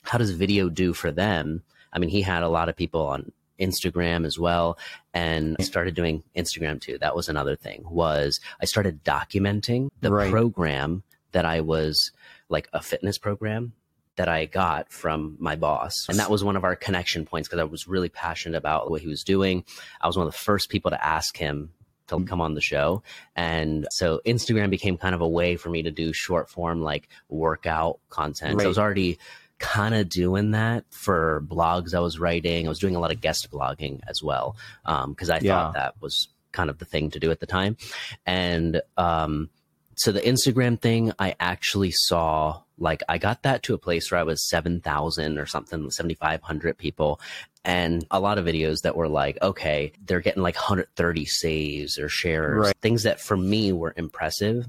how 0.03 0.17
does 0.17 0.31
video 0.31 0.69
do 0.69 0.93
for 0.93 1.11
them? 1.11 1.63
I 1.93 1.99
mean, 1.99 2.09
he 2.09 2.21
had 2.21 2.43
a 2.43 2.49
lot 2.49 2.69
of 2.69 2.75
people 2.75 3.05
on 3.07 3.31
Instagram 3.59 4.25
as 4.25 4.39
well 4.39 4.77
and 5.13 5.55
I 5.59 5.63
started 5.63 5.93
doing 5.93 6.23
Instagram 6.35 6.81
too. 6.81 6.97
That 6.97 7.15
was 7.15 7.29
another 7.29 7.55
thing 7.55 7.83
was 7.87 8.39
I 8.59 8.65
started 8.65 9.03
documenting 9.03 9.89
the 10.01 10.11
right. 10.11 10.31
program 10.31 11.03
that 11.31 11.45
I 11.45 11.61
was 11.61 12.11
like 12.49 12.67
a 12.73 12.81
fitness 12.81 13.17
program 13.17 13.73
that 14.17 14.27
I 14.27 14.45
got 14.45 14.91
from 14.91 15.37
my 15.39 15.55
boss. 15.55 16.05
And 16.09 16.19
that 16.19 16.29
was 16.29 16.43
one 16.43 16.55
of 16.55 16.63
our 16.63 16.75
connection 16.75 17.25
points 17.25 17.47
because 17.47 17.59
I 17.59 17.63
was 17.63 17.87
really 17.87 18.09
passionate 18.09 18.57
about 18.57 18.89
what 18.89 19.01
he 19.01 19.07
was 19.07 19.23
doing. 19.23 19.63
I 20.01 20.07
was 20.07 20.17
one 20.17 20.27
of 20.27 20.33
the 20.33 20.37
first 20.37 20.69
people 20.69 20.91
to 20.91 21.05
ask 21.05 21.37
him 21.37 21.71
to 22.07 22.17
mm. 22.17 22.27
come 22.27 22.41
on 22.41 22.53
the 22.53 22.61
show. 22.61 23.03
And 23.35 23.87
so 23.89 24.21
Instagram 24.25 24.69
became 24.69 24.97
kind 24.97 25.15
of 25.15 25.21
a 25.21 25.27
way 25.27 25.55
for 25.55 25.69
me 25.69 25.83
to 25.83 25.91
do 25.91 26.13
short 26.13 26.49
form, 26.49 26.81
like 26.81 27.07
workout 27.29 27.99
content. 28.09 28.55
Right. 28.55 28.61
So 28.61 28.65
I 28.65 28.67
was 28.67 28.77
already 28.77 29.17
kind 29.59 29.95
of 29.95 30.09
doing 30.09 30.51
that 30.51 30.85
for 30.89 31.43
blogs 31.47 31.93
I 31.93 31.99
was 31.99 32.19
writing. 32.19 32.65
I 32.65 32.69
was 32.69 32.79
doing 32.79 32.95
a 32.95 32.99
lot 32.99 33.11
of 33.11 33.21
guest 33.21 33.49
blogging 33.51 34.01
as 34.07 34.21
well 34.21 34.57
because 34.83 35.29
um, 35.29 35.35
I 35.35 35.39
yeah. 35.41 35.53
thought 35.53 35.73
that 35.75 35.95
was 36.01 36.27
kind 36.51 36.69
of 36.69 36.79
the 36.79 36.85
thing 36.85 37.11
to 37.11 37.19
do 37.19 37.31
at 37.31 37.39
the 37.39 37.45
time. 37.45 37.77
And 38.25 38.81
um, 38.97 39.49
so 39.95 40.11
the 40.11 40.21
Instagram 40.21 40.79
thing, 40.79 41.13
I 41.19 41.35
actually 41.39 41.91
saw 41.91 42.61
like 42.81 43.03
I 43.07 43.17
got 43.17 43.43
that 43.43 43.63
to 43.63 43.73
a 43.73 43.77
place 43.77 44.11
where 44.11 44.19
I 44.19 44.23
was 44.23 44.49
7,000 44.49 45.37
or 45.37 45.45
something, 45.45 45.89
7,500 45.89 46.77
people. 46.77 47.21
And 47.63 48.05
a 48.09 48.19
lot 48.19 48.39
of 48.39 48.45
videos 48.45 48.81
that 48.81 48.95
were 48.95 49.07
like, 49.07 49.37
okay, 49.41 49.93
they're 50.03 50.19
getting 50.19 50.41
like 50.41 50.55
130 50.55 51.25
saves 51.25 51.99
or 51.99 52.09
shares, 52.09 52.65
right. 52.65 52.75
things 52.81 53.03
that 53.03 53.21
for 53.21 53.37
me 53.37 53.71
were 53.71 53.93
impressive, 53.95 54.67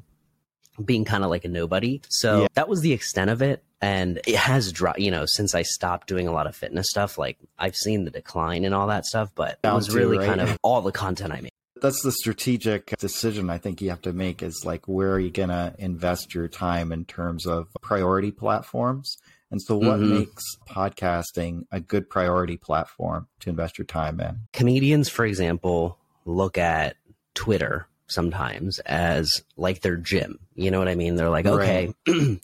being 0.84 1.04
kind 1.04 1.24
of 1.24 1.30
like 1.30 1.44
a 1.44 1.48
nobody. 1.48 2.02
So 2.10 2.42
yeah. 2.42 2.48
that 2.54 2.68
was 2.68 2.82
the 2.82 2.92
extent 2.92 3.30
of 3.30 3.40
it. 3.40 3.64
And 3.80 4.20
it 4.26 4.36
has 4.36 4.70
dropped, 4.70 5.00
you 5.00 5.10
know, 5.10 5.26
since 5.26 5.54
I 5.54 5.62
stopped 5.62 6.06
doing 6.06 6.28
a 6.28 6.32
lot 6.32 6.46
of 6.46 6.54
fitness 6.54 6.90
stuff, 6.90 7.18
like 7.18 7.38
I've 7.58 7.74
seen 7.74 8.04
the 8.04 8.10
decline 8.10 8.64
and 8.64 8.74
all 8.74 8.86
that 8.88 9.06
stuff, 9.06 9.32
but 9.34 9.60
Down 9.62 9.72
it 9.72 9.76
was 9.76 9.94
really 9.94 10.18
right? 10.18 10.28
kind 10.28 10.40
of 10.40 10.56
all 10.62 10.82
the 10.82 10.92
content 10.92 11.32
I 11.32 11.40
made 11.40 11.52
that's 11.82 12.02
the 12.02 12.12
strategic 12.12 12.96
decision 12.98 13.50
I 13.50 13.58
think 13.58 13.82
you 13.82 13.90
have 13.90 14.00
to 14.02 14.12
make 14.12 14.42
is 14.42 14.64
like 14.64 14.86
where 14.86 15.12
are 15.12 15.20
you 15.20 15.30
going 15.30 15.50
to 15.50 15.74
invest 15.78 16.34
your 16.34 16.48
time 16.48 16.92
in 16.92 17.04
terms 17.04 17.44
of 17.44 17.66
priority 17.82 18.30
platforms? 18.30 19.18
And 19.50 19.60
so 19.60 19.76
what 19.76 19.98
mm-hmm. 19.98 20.20
makes 20.20 20.56
podcasting 20.66 21.66
a 21.70 21.80
good 21.80 22.08
priority 22.08 22.56
platform 22.56 23.28
to 23.40 23.50
invest 23.50 23.76
your 23.76 23.84
time 23.84 24.18
in? 24.20 24.38
Comedians, 24.54 25.10
for 25.10 25.26
example, 25.26 25.98
look 26.24 26.56
at 26.56 26.96
Twitter 27.34 27.86
sometimes 28.06 28.78
as 28.80 29.42
like 29.56 29.80
their 29.80 29.96
gym. 29.96 30.38
You 30.54 30.70
know 30.70 30.78
what 30.78 30.88
I 30.88 30.94
mean? 30.94 31.16
They're 31.16 31.28
like, 31.28 31.46
okay. 31.46 31.92
I'm 32.06 32.40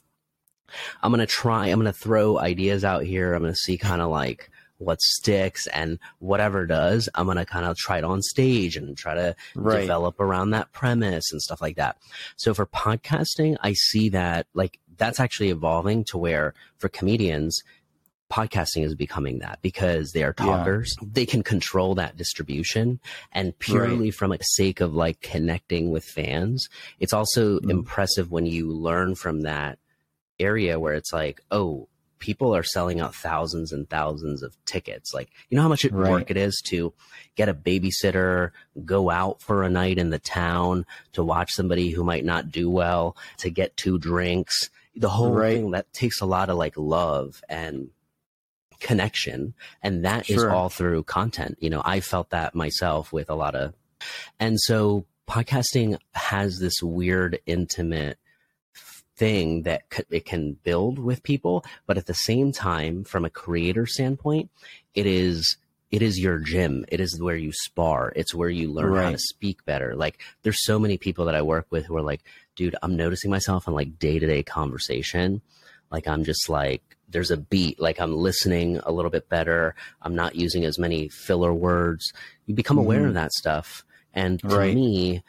going 1.03 1.21
to 1.21 1.27
try, 1.27 1.69
I'm 1.69 1.81
going 1.81 1.93
to 1.93 1.99
throw 1.99 2.39
ideas 2.39 2.85
out 2.85 3.05
here. 3.05 3.33
I'm 3.33 3.41
going 3.41 3.55
to 3.55 3.59
see 3.59 3.79
kind 3.79 4.03
of 4.03 4.11
like 4.11 4.51
what 4.79 5.01
sticks 5.01 5.67
and 5.69 5.99
whatever 6.21 6.67
does, 6.67 7.09
I'm 7.15 7.27
going 7.27 7.37
to 7.37 7.45
kind 7.45 7.67
of 7.67 7.77
try 7.77 7.99
it 7.99 8.05
on 8.05 8.23
stage 8.23 8.77
and 8.77 8.97
try 8.97 9.15
to 9.15 9.37
right. 9.55 9.81
develop 9.81 10.21
around 10.21 10.51
that 10.51 10.73
premise 10.73 11.31
and 11.33 11.43
stuff 11.43 11.61
like 11.61 11.77
that. 11.77 11.99
So 12.37 12.55
for 12.55 12.67
podcasting, 12.67 13.57
I 13.61 13.75
see 13.75 14.09
that 14.11 14.47
like 14.55 14.79
that's 14.97 15.21
actually 15.21 15.51
evolving 15.51 16.05
to 16.11 16.19
where 16.19 16.55
for 16.79 16.89
comedians, 16.89 17.61
podcasting 18.31 18.85
is 18.85 18.95
becoming 18.95 19.39
that 19.39 19.59
because 19.63 20.13
they 20.13 20.23
are 20.23 20.33
talkers. 20.33 20.95
Yeah. 21.01 21.09
They 21.13 21.27
can 21.27 21.43
control 21.43 21.95
that 21.95 22.17
distribution 22.17 23.01
and 23.33 23.59
purely 23.59 24.07
right. 24.07 24.15
from 24.15 24.33
a 24.33 24.39
sake 24.41 24.81
of 24.81 24.95
like 24.95 25.21
connecting 25.21 25.91
with 25.91 26.05
fans. 26.05 26.69
It's 27.01 27.13
also 27.13 27.59
mm. 27.59 27.71
impressive 27.71 28.31
when 28.31 28.47
you 28.47 28.71
learn 28.71 29.15
from 29.15 29.43
that 29.43 29.79
area 30.39 30.79
where 30.79 30.95
it's 30.95 31.13
like, 31.13 31.41
oh, 31.51 31.89
people 32.19 32.55
are 32.55 32.63
selling 32.63 33.01
out 33.01 33.15
thousands 33.15 33.73
and 33.73 33.89
thousands 33.89 34.43
of 34.43 34.57
tickets. 34.65 35.13
Like, 35.15 35.31
you 35.49 35.57
know 35.57 35.63
how 35.63 35.69
much 35.69 35.85
right. 35.85 36.11
work 36.11 36.31
it 36.31 36.37
is 36.37 36.61
to 36.67 36.93
get 37.37 37.49
a 37.49 37.55
babysitter, 37.55 38.51
go 38.85 39.11
out 39.11 39.41
for 39.41 39.63
a 39.63 39.71
night 39.71 39.99
in 39.99 40.11
the 40.11 40.19
town, 40.19 40.87
to 41.13 41.25
watch 41.25 41.53
somebody 41.53 41.91
who 41.91 42.05
might 42.05 42.25
not 42.25 42.51
do 42.51 42.69
well, 42.71 43.17
to 43.39 43.51
get 43.51 43.77
two 43.77 43.99
drinks. 43.99 44.71
The 44.97 45.09
whole 45.09 45.33
right. 45.33 45.55
thing 45.55 45.71
that 45.73 45.93
takes 45.93 46.21
a 46.21 46.27
lot 46.27 46.51
of 46.51 46.59
like 46.59 46.75
love 46.77 47.41
and 47.49 47.91
connection. 48.81 49.55
And 49.83 50.05
that 50.05 50.27
sure. 50.27 50.37
is 50.37 50.45
all 50.45 50.69
through 50.69 51.05
content. 51.05 51.59
You 51.61 51.71
know, 51.71 51.83
I 51.85 52.01
felt 52.01 52.31
that 52.31 52.55
myself 52.55 53.13
with 53.13 53.31
a 53.31 53.35
lot 53.35 53.55
of, 53.55 53.75
and 54.39 54.59
so 54.61 55.07
podcasting 55.29 55.99
has 56.15 56.59
this 56.59 56.83
weird, 56.83 57.39
intimate, 57.47 58.19
thing 59.19 59.63
that 59.63 59.83
it 60.11 60.25
can 60.25 60.55
build 60.63 60.99
with 60.99 61.23
people. 61.23 61.65
But 61.87 61.99
at 61.99 62.07
the 62.07 62.15
same 62.15 62.53
time, 62.53 63.05
from 63.05 63.25
a 63.25 63.31
creator 63.31 63.87
standpoint, 63.87 64.51
it 64.95 65.07
is 65.07 65.57
it 65.91 66.03
is 66.03 66.19
your 66.19 66.39
gym. 66.39 66.85
It 66.89 67.01
is 67.01 67.21
where 67.21 67.37
you 67.37 67.51
spar. 67.53 68.13
It's 68.15 68.35
where 68.35 68.51
you 68.51 68.71
learn 68.71 68.93
right. 68.93 69.05
how 69.05 69.11
to 69.13 69.19
speak 69.19 69.65
better. 69.65 69.95
Like 69.97 70.21
there's 70.43 70.65
so 70.65 70.79
many 70.79 70.99
people 70.99 71.25
that 71.25 71.35
I 71.35 71.43
work 71.43 71.67
with 71.71 71.87
who 71.87 71.97
are 71.97 72.03
like, 72.03 72.23
dude, 72.57 72.77
I'm 72.83 72.97
noticing 72.97 73.31
myself 73.31 73.67
in 73.67 73.75
like 73.75 73.99
day 73.99 74.19
to 74.19 74.27
day 74.27 74.43
conversation. 74.43 75.41
Like 75.91 76.07
I'm 76.07 76.25
just 76.25 76.49
like, 76.49 76.83
there's 77.09 77.31
a 77.31 77.39
beat, 77.39 77.81
like 77.81 78.01
I'm 78.01 78.15
listening 78.15 78.81
a 78.85 78.93
little 78.93 79.11
bit 79.11 79.31
better. 79.31 79.75
I'm 80.03 80.15
not 80.15 80.35
using 80.35 80.65
as 80.65 80.79
many 80.79 81.09
filler 81.09 81.55
words. 81.55 82.13
You 82.45 82.55
become 82.55 82.77
mm-hmm. 82.77 82.85
aware 82.85 83.07
of 83.07 83.15
that 83.15 83.33
stuff. 83.33 83.83
And 84.13 84.41
to 84.41 84.49
right. 84.49 84.75
me, 84.75 85.23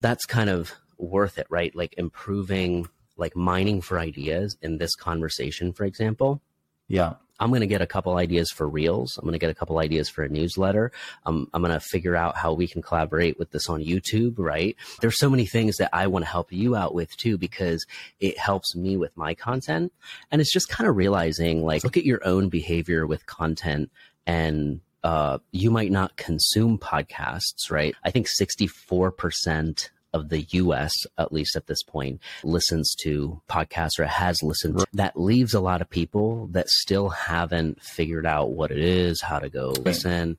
that's 0.00 0.24
kind 0.24 0.50
of 0.50 0.72
worth 0.98 1.38
it, 1.38 1.46
right? 1.50 1.74
Like 1.74 1.94
improving, 1.96 2.88
like 3.20 3.36
mining 3.36 3.80
for 3.80 3.98
ideas 3.98 4.56
in 4.62 4.78
this 4.78 4.94
conversation, 4.96 5.72
for 5.72 5.84
example. 5.84 6.40
Yeah. 6.88 7.14
I'm 7.40 7.48
going 7.48 7.62
to 7.62 7.66
get 7.66 7.80
a 7.80 7.86
couple 7.86 8.16
ideas 8.16 8.50
for 8.50 8.68
reels. 8.68 9.16
I'm 9.16 9.24
going 9.24 9.32
to 9.32 9.38
get 9.38 9.48
a 9.48 9.54
couple 9.54 9.78
ideas 9.78 10.10
for 10.10 10.22
a 10.22 10.28
newsletter. 10.28 10.92
Um, 11.24 11.48
I'm 11.54 11.62
going 11.62 11.72
to 11.72 11.80
figure 11.80 12.14
out 12.14 12.36
how 12.36 12.52
we 12.52 12.68
can 12.68 12.82
collaborate 12.82 13.38
with 13.38 13.50
this 13.50 13.68
on 13.68 13.82
YouTube, 13.82 14.34
right? 14.36 14.76
There's 15.00 15.18
so 15.18 15.30
many 15.30 15.46
things 15.46 15.78
that 15.78 15.88
I 15.92 16.06
want 16.06 16.26
to 16.26 16.30
help 16.30 16.52
you 16.52 16.76
out 16.76 16.94
with 16.94 17.16
too, 17.16 17.38
because 17.38 17.86
it 18.20 18.36
helps 18.36 18.76
me 18.76 18.98
with 18.98 19.16
my 19.16 19.34
content. 19.34 19.92
And 20.30 20.42
it's 20.42 20.52
just 20.52 20.68
kind 20.68 20.88
of 20.88 20.96
realizing 20.96 21.64
like, 21.64 21.82
look 21.82 21.96
at 21.96 22.04
your 22.04 22.20
own 22.26 22.50
behavior 22.50 23.06
with 23.06 23.24
content 23.24 23.90
and 24.26 24.80
uh, 25.02 25.38
you 25.50 25.70
might 25.70 25.90
not 25.90 26.16
consume 26.16 26.78
podcasts, 26.78 27.70
right? 27.70 27.94
I 28.04 28.10
think 28.10 28.28
64% 28.28 29.88
of 30.12 30.28
the 30.28 30.42
US, 30.42 30.92
at 31.18 31.32
least 31.32 31.56
at 31.56 31.66
this 31.66 31.82
point, 31.82 32.20
listens 32.42 32.94
to 33.02 33.40
podcasts 33.48 33.98
or 33.98 34.04
has 34.04 34.42
listened. 34.42 34.76
Right. 34.76 34.86
That 34.94 35.18
leaves 35.18 35.54
a 35.54 35.60
lot 35.60 35.80
of 35.80 35.90
people 35.90 36.48
that 36.52 36.68
still 36.68 37.08
haven't 37.10 37.82
figured 37.82 38.26
out 38.26 38.52
what 38.52 38.70
it 38.70 38.78
is, 38.78 39.20
how 39.20 39.38
to 39.38 39.48
go 39.48 39.68
right. 39.68 39.84
listen, 39.84 40.38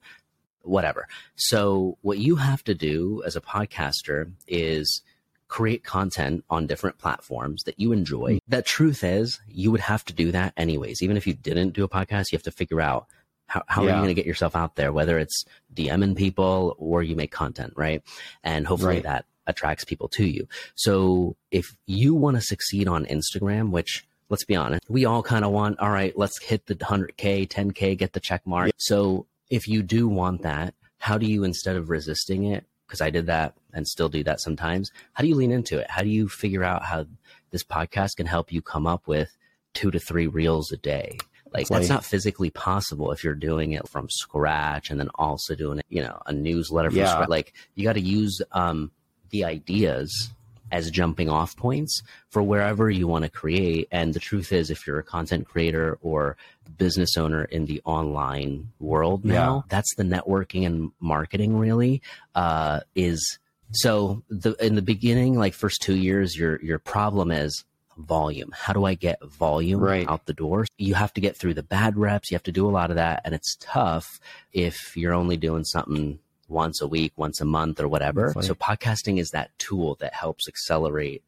whatever. 0.63 1.07
So, 1.35 1.97
what 2.01 2.17
you 2.17 2.35
have 2.35 2.63
to 2.65 2.73
do 2.73 3.23
as 3.25 3.35
a 3.35 3.41
podcaster 3.41 4.31
is 4.47 5.01
create 5.47 5.83
content 5.83 6.45
on 6.49 6.65
different 6.65 6.97
platforms 6.97 7.63
that 7.63 7.77
you 7.77 7.91
enjoy. 7.91 8.35
Mm-hmm. 8.35 8.51
The 8.55 8.61
truth 8.61 9.03
is, 9.03 9.39
you 9.49 9.69
would 9.71 9.81
have 9.81 10.05
to 10.05 10.13
do 10.13 10.31
that 10.31 10.53
anyways. 10.55 11.01
Even 11.01 11.17
if 11.17 11.27
you 11.27 11.33
didn't 11.33 11.71
do 11.71 11.83
a 11.83 11.89
podcast, 11.89 12.31
you 12.31 12.37
have 12.37 12.43
to 12.43 12.51
figure 12.51 12.79
out 12.79 13.07
how, 13.47 13.63
how 13.67 13.83
yeah. 13.83 13.89
are 13.89 13.91
you 13.95 13.97
going 13.97 14.07
to 14.07 14.13
get 14.13 14.25
yourself 14.25 14.55
out 14.55 14.77
there, 14.77 14.93
whether 14.93 15.19
it's 15.19 15.43
DMing 15.75 16.15
people 16.15 16.75
or 16.77 17.03
you 17.03 17.17
make 17.17 17.31
content, 17.31 17.73
right? 17.75 18.01
And 18.45 18.65
hopefully 18.65 18.95
right. 18.95 19.03
that 19.03 19.25
attracts 19.47 19.83
people 19.83 20.07
to 20.09 20.25
you. 20.25 20.47
So 20.75 21.35
if 21.51 21.75
you 21.87 22.13
want 22.13 22.37
to 22.37 22.41
succeed 22.41 22.87
on 22.87 23.05
Instagram, 23.05 23.71
which 23.71 24.05
let's 24.29 24.45
be 24.45 24.55
honest, 24.55 24.83
we 24.89 25.05
all 25.05 25.21
kind 25.21 25.43
of 25.43 25.51
want, 25.51 25.79
all 25.79 25.89
right, 25.89 26.17
let's 26.17 26.41
hit 26.41 26.65
the 26.65 26.75
100K, 26.75 27.47
10K, 27.47 27.97
get 27.97 28.13
the 28.13 28.19
check 28.19 28.41
mark. 28.47 28.71
So 28.77 29.27
if 29.49 29.67
you 29.67 29.83
do 29.83 30.07
want 30.07 30.41
that, 30.43 30.73
how 30.99 31.17
do 31.17 31.25
you, 31.25 31.43
instead 31.43 31.75
of 31.75 31.89
resisting 31.89 32.45
it, 32.45 32.65
because 32.87 33.01
I 33.01 33.09
did 33.09 33.25
that 33.25 33.55
and 33.73 33.87
still 33.87 34.09
do 34.09 34.23
that 34.23 34.39
sometimes, 34.39 34.89
how 35.13 35.21
do 35.21 35.27
you 35.27 35.35
lean 35.35 35.51
into 35.51 35.79
it? 35.79 35.89
How 35.89 36.01
do 36.01 36.09
you 36.09 36.29
figure 36.29 36.63
out 36.63 36.83
how 36.83 37.05
this 37.51 37.63
podcast 37.63 38.15
can 38.17 38.25
help 38.25 38.51
you 38.51 38.61
come 38.61 38.87
up 38.87 39.07
with 39.07 39.35
two 39.73 39.91
to 39.91 39.99
three 39.99 40.27
reels 40.27 40.71
a 40.71 40.77
day? 40.77 41.17
Like 41.53 41.67
that's 41.67 41.89
not 41.89 42.05
physically 42.05 42.49
possible 42.49 43.11
if 43.11 43.25
you're 43.25 43.35
doing 43.35 43.73
it 43.73 43.87
from 43.89 44.09
scratch 44.09 44.89
and 44.89 44.99
then 44.99 45.09
also 45.15 45.53
doing 45.53 45.79
it, 45.79 45.85
you 45.89 46.01
know, 46.01 46.21
a 46.25 46.31
newsletter 46.31 46.89
from 46.89 46.99
yeah. 46.99 47.11
scratch. 47.11 47.27
Like 47.27 47.53
you 47.75 47.83
got 47.83 47.93
to 47.93 48.01
use 48.01 48.41
um, 48.53 48.91
the 49.31 49.45
ideas 49.45 50.31
as 50.71 50.89
jumping 50.89 51.29
off 51.29 51.55
points 51.55 52.01
for 52.29 52.41
wherever 52.41 52.89
you 52.89 53.07
want 53.07 53.25
to 53.25 53.31
create. 53.31 53.87
And 53.91 54.13
the 54.13 54.19
truth 54.19 54.51
is, 54.53 54.69
if 54.69 54.87
you're 54.87 54.99
a 54.99 55.03
content 55.03 55.47
creator 55.47 55.97
or 56.01 56.37
business 56.77 57.17
owner 57.17 57.43
in 57.43 57.65
the 57.65 57.81
online 57.83 58.69
world 58.79 59.25
now, 59.25 59.55
yeah. 59.55 59.61
that's 59.69 59.93
the 59.95 60.03
networking 60.03 60.65
and 60.65 60.91
marketing 60.99 61.57
really 61.57 62.01
uh, 62.35 62.81
is. 62.95 63.39
So 63.73 64.23
the 64.29 64.53
in 64.65 64.75
the 64.75 64.81
beginning, 64.81 65.37
like 65.37 65.53
first 65.53 65.81
two 65.81 65.95
years, 65.95 66.35
your 66.35 66.61
your 66.61 66.79
problem 66.79 67.31
is 67.31 67.63
volume. 67.97 68.51
How 68.53 68.73
do 68.73 68.85
I 68.85 68.95
get 68.95 69.23
volume 69.23 69.79
right. 69.79 70.07
out 70.09 70.25
the 70.25 70.33
door? 70.33 70.65
You 70.77 70.93
have 70.95 71.13
to 71.13 71.21
get 71.21 71.37
through 71.37 71.53
the 71.53 71.63
bad 71.63 71.97
reps. 71.97 72.31
You 72.31 72.35
have 72.35 72.43
to 72.43 72.51
do 72.51 72.67
a 72.67 72.71
lot 72.71 72.89
of 72.89 72.97
that, 72.97 73.21
and 73.23 73.33
it's 73.33 73.55
tough 73.59 74.19
if 74.51 74.97
you're 74.97 75.13
only 75.13 75.37
doing 75.37 75.63
something 75.63 76.19
once 76.51 76.81
a 76.81 76.87
week, 76.87 77.13
once 77.15 77.41
a 77.41 77.45
month, 77.45 77.79
or 77.79 77.87
whatever. 77.87 78.33
So 78.41 78.53
podcasting 78.53 79.19
is 79.19 79.29
that 79.31 79.57
tool 79.57 79.95
that 79.99 80.13
helps 80.13 80.47
accelerate 80.47 81.23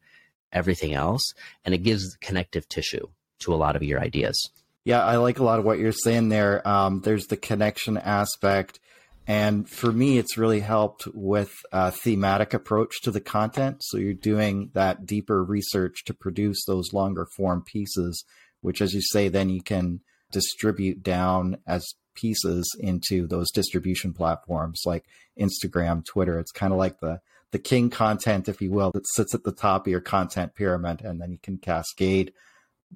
everything 0.52 0.94
else 0.94 1.34
and 1.64 1.74
it 1.74 1.78
gives 1.78 2.16
connective 2.20 2.68
tissue 2.68 3.08
to 3.40 3.52
a 3.52 3.56
lot 3.56 3.76
of 3.76 3.82
your 3.82 4.00
ideas. 4.00 4.50
Yeah, 4.84 5.04
I 5.04 5.16
like 5.16 5.38
a 5.38 5.44
lot 5.44 5.58
of 5.58 5.64
what 5.64 5.78
you're 5.78 5.92
saying 5.92 6.28
there. 6.28 6.66
Um, 6.66 7.00
there's 7.00 7.26
the 7.26 7.36
connection 7.36 7.96
aspect. 7.96 8.78
And 9.26 9.68
for 9.68 9.90
me, 9.90 10.18
it's 10.18 10.36
really 10.36 10.60
helped 10.60 11.06
with 11.14 11.50
a 11.72 11.90
thematic 11.90 12.52
approach 12.52 13.00
to 13.02 13.10
the 13.10 13.22
content. 13.22 13.78
So 13.80 13.96
you're 13.96 14.12
doing 14.12 14.70
that 14.74 15.06
deeper 15.06 15.42
research 15.42 16.04
to 16.04 16.14
produce 16.14 16.64
those 16.66 16.92
longer 16.92 17.26
form 17.34 17.62
pieces, 17.62 18.22
which, 18.60 18.82
as 18.82 18.92
you 18.92 19.00
say, 19.00 19.28
then 19.28 19.48
you 19.48 19.62
can 19.62 20.00
distribute 20.30 21.02
down 21.02 21.56
as 21.66 21.94
pieces 22.14 22.74
into 22.78 23.26
those 23.26 23.50
distribution 23.50 24.12
platforms 24.12 24.82
like 24.84 25.04
Instagram, 25.38 26.04
Twitter. 26.04 26.38
It's 26.38 26.52
kind 26.52 26.72
of 26.72 26.78
like 26.78 27.00
the 27.00 27.20
the 27.52 27.58
king 27.60 27.88
content, 27.88 28.48
if 28.48 28.60
you 28.60 28.72
will, 28.72 28.90
that 28.92 29.06
sits 29.06 29.32
at 29.32 29.44
the 29.44 29.52
top 29.52 29.86
of 29.86 29.90
your 29.90 30.00
content 30.00 30.56
pyramid, 30.56 31.02
and 31.02 31.20
then 31.20 31.30
you 31.30 31.38
can 31.40 31.58
cascade 31.58 32.32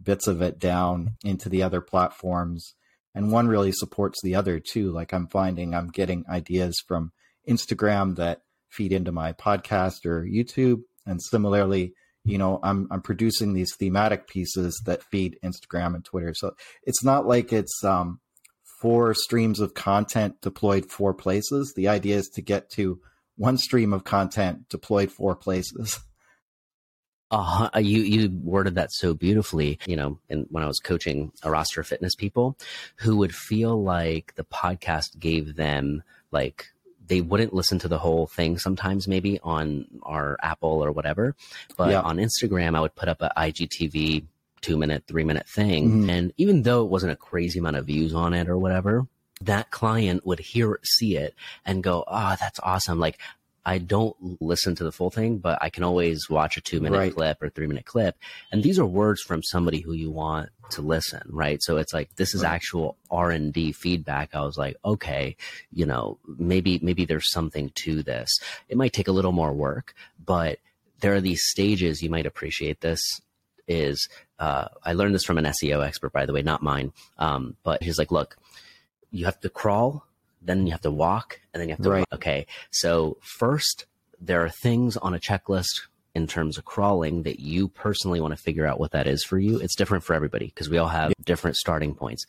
bits 0.03 0.27
of 0.27 0.43
it 0.43 0.59
down 0.59 1.13
into 1.25 1.49
the 1.49 1.63
other 1.63 1.81
platforms. 1.81 2.75
And 3.15 3.33
one 3.33 3.49
really 3.49 3.73
supports 3.73 4.21
the 4.23 4.35
other 4.35 4.59
too. 4.59 4.91
Like 4.91 5.13
I'm 5.13 5.29
finding 5.29 5.75
I'm 5.75 5.89
getting 5.89 6.25
ideas 6.29 6.77
from 6.87 7.13
Instagram 7.49 8.17
that 8.17 8.43
feed 8.69 8.93
into 8.93 9.13
my 9.13 9.33
podcast 9.33 10.05
or 10.05 10.25
YouTube. 10.25 10.83
And 11.07 11.23
similarly, 11.23 11.95
you 12.25 12.39
know, 12.39 12.61
I'm 12.63 12.87
I'm 12.91 13.01
producing 13.01 13.55
these 13.55 13.75
thematic 13.77 14.29
pieces 14.29 14.83
that 14.87 15.03
feed 15.03 15.39
Instagram 15.43 15.95
and 15.95 16.05
Twitter. 16.05 16.35
So 16.35 16.55
it's 16.83 17.03
not 17.03 17.27
like 17.27 17.53
it's 17.53 17.83
um 17.83 18.21
four 18.79 19.13
streams 19.15 19.61
of 19.61 19.75
content 19.75 20.41
deployed 20.41 20.87
four 20.87 21.13
places. 21.13 21.75
The 21.75 21.89
idea 21.89 22.17
is 22.17 22.29
to 22.31 22.43
get 22.43 22.71
to 22.71 23.01
one 23.37 23.59
stream 23.59 23.93
of 23.93 24.05
content 24.05 24.69
deployed 24.69 25.11
four 25.11 25.35
places. 25.35 26.01
Uh, 27.31 27.69
you 27.77 28.01
you 28.01 28.31
worded 28.43 28.77
that 28.77 28.91
so 28.91 29.13
beautifully. 29.13 29.79
You 29.87 29.97
know, 29.97 30.19
and 30.31 30.47
when 30.49 30.65
I 30.65 30.67
was 30.67 30.79
coaching 30.79 31.31
a 31.43 31.51
roster 31.51 31.83
of 31.83 31.87
fitness 31.87 32.15
people, 32.15 32.57
who 32.97 33.19
would 33.19 33.35
feel 33.35 33.83
like 33.83 34.35
the 34.37 34.45
podcast 34.45 35.19
gave 35.19 35.55
them 35.55 36.03
like 36.31 36.69
they 37.07 37.21
wouldn't 37.21 37.53
listen 37.53 37.79
to 37.81 37.89
the 37.89 37.99
whole 37.99 38.29
thing 38.29 38.59
sometimes 38.59 39.07
maybe 39.07 39.39
on 39.43 39.85
our 40.05 40.39
Apple 40.43 40.83
or 40.83 40.91
whatever, 40.91 41.37
but 41.77 41.91
yeah. 41.91 42.01
on 42.01 42.17
Instagram 42.17 42.75
I 42.75 42.81
would 42.81 42.95
put 42.95 43.11
up 43.11 43.21
a 43.21 43.31
IGTV 43.37 44.25
two 44.61 44.77
minute, 44.77 45.05
three 45.07 45.25
minute 45.25 45.49
thing. 45.49 45.89
Mm-hmm. 45.89 46.11
And 46.11 46.33
even 46.37 46.63
though 46.63 46.85
it 46.85 46.91
wasn't 46.91 47.13
a 47.13 47.17
crazy 47.17 47.59
amount 47.59 47.77
of 47.77 47.87
views 47.87 48.15
on 48.15 48.35
it 48.35 48.49
or 48.49 48.59
whatever, 48.59 49.07
that 49.41 49.71
client 49.71 50.27
would 50.27 50.41
hear, 50.41 50.81
see 50.83 51.17
it 51.17 51.35
and 51.65 51.83
go, 51.83 52.05
Oh, 52.07 52.37
that's 52.39 52.61
awesome. 52.63 52.99
Like, 52.99 53.19
I 53.69 53.77
don't 53.77 54.17
listen 54.41 54.75
to 54.77 54.85
the 54.85 54.93
full 54.93 55.11
thing, 55.11 55.39
but 55.39 55.59
I 55.61 55.69
can 55.69 55.85
always 55.85 56.31
watch 56.31 56.57
a 56.57 56.63
two 56.63 56.81
minute 56.81 56.97
right. 56.97 57.15
clip 57.15 57.43
or 57.43 57.51
three 57.51 57.67
minute 57.67 57.85
clip. 57.85 58.17
And 58.51 58.63
these 58.63 58.79
are 58.79 58.87
words 58.87 59.21
from 59.21 59.43
somebody 59.43 59.81
who 59.81 59.93
you 59.93 60.11
want 60.11 60.49
to 60.71 60.81
listen, 60.81 61.21
right? 61.27 61.63
So 61.63 61.77
it's 61.77 61.93
like, 61.93 62.17
this 62.17 62.35
is 62.35 62.43
right. 62.43 62.53
actual 62.53 62.97
R 63.11 63.31
and 63.31 63.53
D 63.53 63.73
feedback. 63.73 64.35
I 64.35 64.41
was 64.41 64.57
like, 64.57 64.77
okay, 64.87 65.37
you 65.71 65.85
know, 65.85 66.19
maybe, 66.39 66.79
maybe 66.83 67.05
there's 67.05 67.31
something 67.31 67.71
to 67.85 68.03
this. 68.03 68.31
It 68.71 68.79
might 68.79 68.95
take 68.95 69.09
a 69.09 69.13
little 69.13 69.33
more 69.33 69.53
work, 69.53 69.95
but 70.25 70.61
there 71.01 71.15
are 71.15 71.21
these 71.21 71.45
stages. 71.45 72.03
You 72.03 72.09
might 72.09 72.27
appreciate 72.27 72.81
this 72.81 73.21
is 73.67 74.09
uh, 74.39 74.69
I 74.85 74.93
learned 74.93 75.15
this 75.15 75.25
from 75.25 75.39
an 75.39 75.45
SEO 75.45 75.85
expert, 75.85 76.13
by 76.13 76.27
the 76.27 76.33
way, 76.33 76.43
not 76.43 76.63
mine. 76.63 76.93
Um, 77.19 77.57
but 77.63 77.83
he's 77.83 77.99
like, 77.99 78.11
look, 78.11 78.37
you 79.11 79.25
have 79.25 79.41
to 79.41 79.49
crawl, 79.49 80.07
then 80.43 80.67
you 80.67 80.73
have 80.73 80.83
to 80.83 80.91
walk, 80.91 81.41
and 81.53 81.61
then 81.61 81.69
you 81.69 81.75
have 81.75 81.85
to. 81.85 81.91
Right. 81.91 82.07
Okay, 82.13 82.47
so 82.71 83.19
first 83.21 83.87
there 84.21 84.45
are 84.45 84.51
things 84.51 84.97
on 84.97 85.15
a 85.15 85.19
checklist 85.19 85.83
in 86.15 86.27
terms 86.27 86.59
of 86.59 86.65
crawling 86.65 87.23
that 87.23 87.39
you 87.41 87.69
personally 87.69 88.21
want 88.21 88.37
to 88.37 88.43
figure 88.43 88.67
out 88.67 88.81
what 88.81 88.93
that 88.93 89.07
is 89.07 89.23
for 89.23 89.39
you. 89.39 89.59
It's 89.59 89.77
different 89.77 90.05
for 90.05 90.15
everybody 90.15 90.47
because 90.47 90.69
we 90.69 90.79
all 90.79 90.89
have 90.89 91.13
different 91.25 91.57
starting 91.57 91.95
points. 91.95 92.25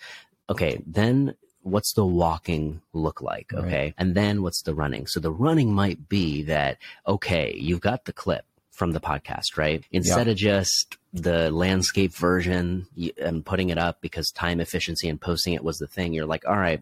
Okay, 0.50 0.82
then 0.86 1.36
what's 1.62 1.94
the 1.94 2.06
walking 2.06 2.82
look 2.94 3.22
like? 3.22 3.54
Okay. 3.54 3.86
Right. 3.86 3.94
And 3.98 4.16
then 4.16 4.42
what's 4.42 4.62
the 4.64 4.74
running? 4.74 5.08
So 5.08 5.20
the 5.20 5.32
running 5.32 5.74
might 5.74 6.08
be 6.10 6.44
that, 6.44 6.78
okay, 7.08 7.56
you've 7.58 7.82
got 7.82 8.06
the 8.06 8.14
clip 8.14 8.46
from 8.80 8.94
the 8.94 9.02
podcast, 9.02 9.58
right? 9.58 9.84
Instead 9.92 10.30
of 10.30 10.38
just 10.38 10.98
the 11.12 11.52
landscape 11.52 12.14
version 12.14 12.88
and 13.22 13.46
putting 13.46 13.70
it 13.70 13.78
up 13.78 14.00
because 14.00 14.32
time 14.32 14.62
efficiency 14.62 15.10
and 15.10 15.20
posting 15.20 15.54
it 15.54 15.66
was 15.66 15.78
the 15.80 15.86
thing, 15.86 16.14
you're 16.14 16.26
like, 16.26 16.48
all 16.48 16.58
right, 16.58 16.82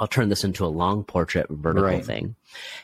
I'll 0.00 0.06
turn 0.06 0.30
this 0.30 0.42
into 0.42 0.64
a 0.64 0.68
long 0.68 1.04
portrait 1.04 1.48
vertical 1.50 1.90
right. 1.90 2.04
thing. 2.04 2.34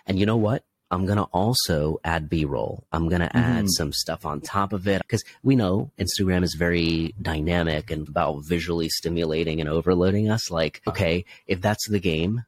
And 0.06 0.18
you 0.18 0.26
know 0.26 0.36
what? 0.36 0.62
I'm 0.90 1.06
going 1.06 1.16
to 1.16 1.24
also 1.24 2.00
add 2.04 2.28
B 2.28 2.44
roll. 2.44 2.84
I'm 2.92 3.08
going 3.08 3.22
to 3.22 3.34
add 3.34 3.64
mm-hmm. 3.64 3.66
some 3.68 3.92
stuff 3.92 4.26
on 4.26 4.42
top 4.42 4.74
of 4.74 4.86
it 4.86 5.00
because 5.02 5.24
we 5.42 5.56
know 5.56 5.90
Instagram 5.98 6.42
is 6.42 6.54
very 6.54 7.14
dynamic 7.20 7.90
and 7.90 8.06
about 8.08 8.44
visually 8.46 8.90
stimulating 8.90 9.60
and 9.60 9.70
overloading 9.70 10.30
us. 10.30 10.50
Like, 10.50 10.82
okay, 10.86 11.24
if 11.46 11.62
that's 11.62 11.88
the 11.88 12.00
game, 12.00 12.44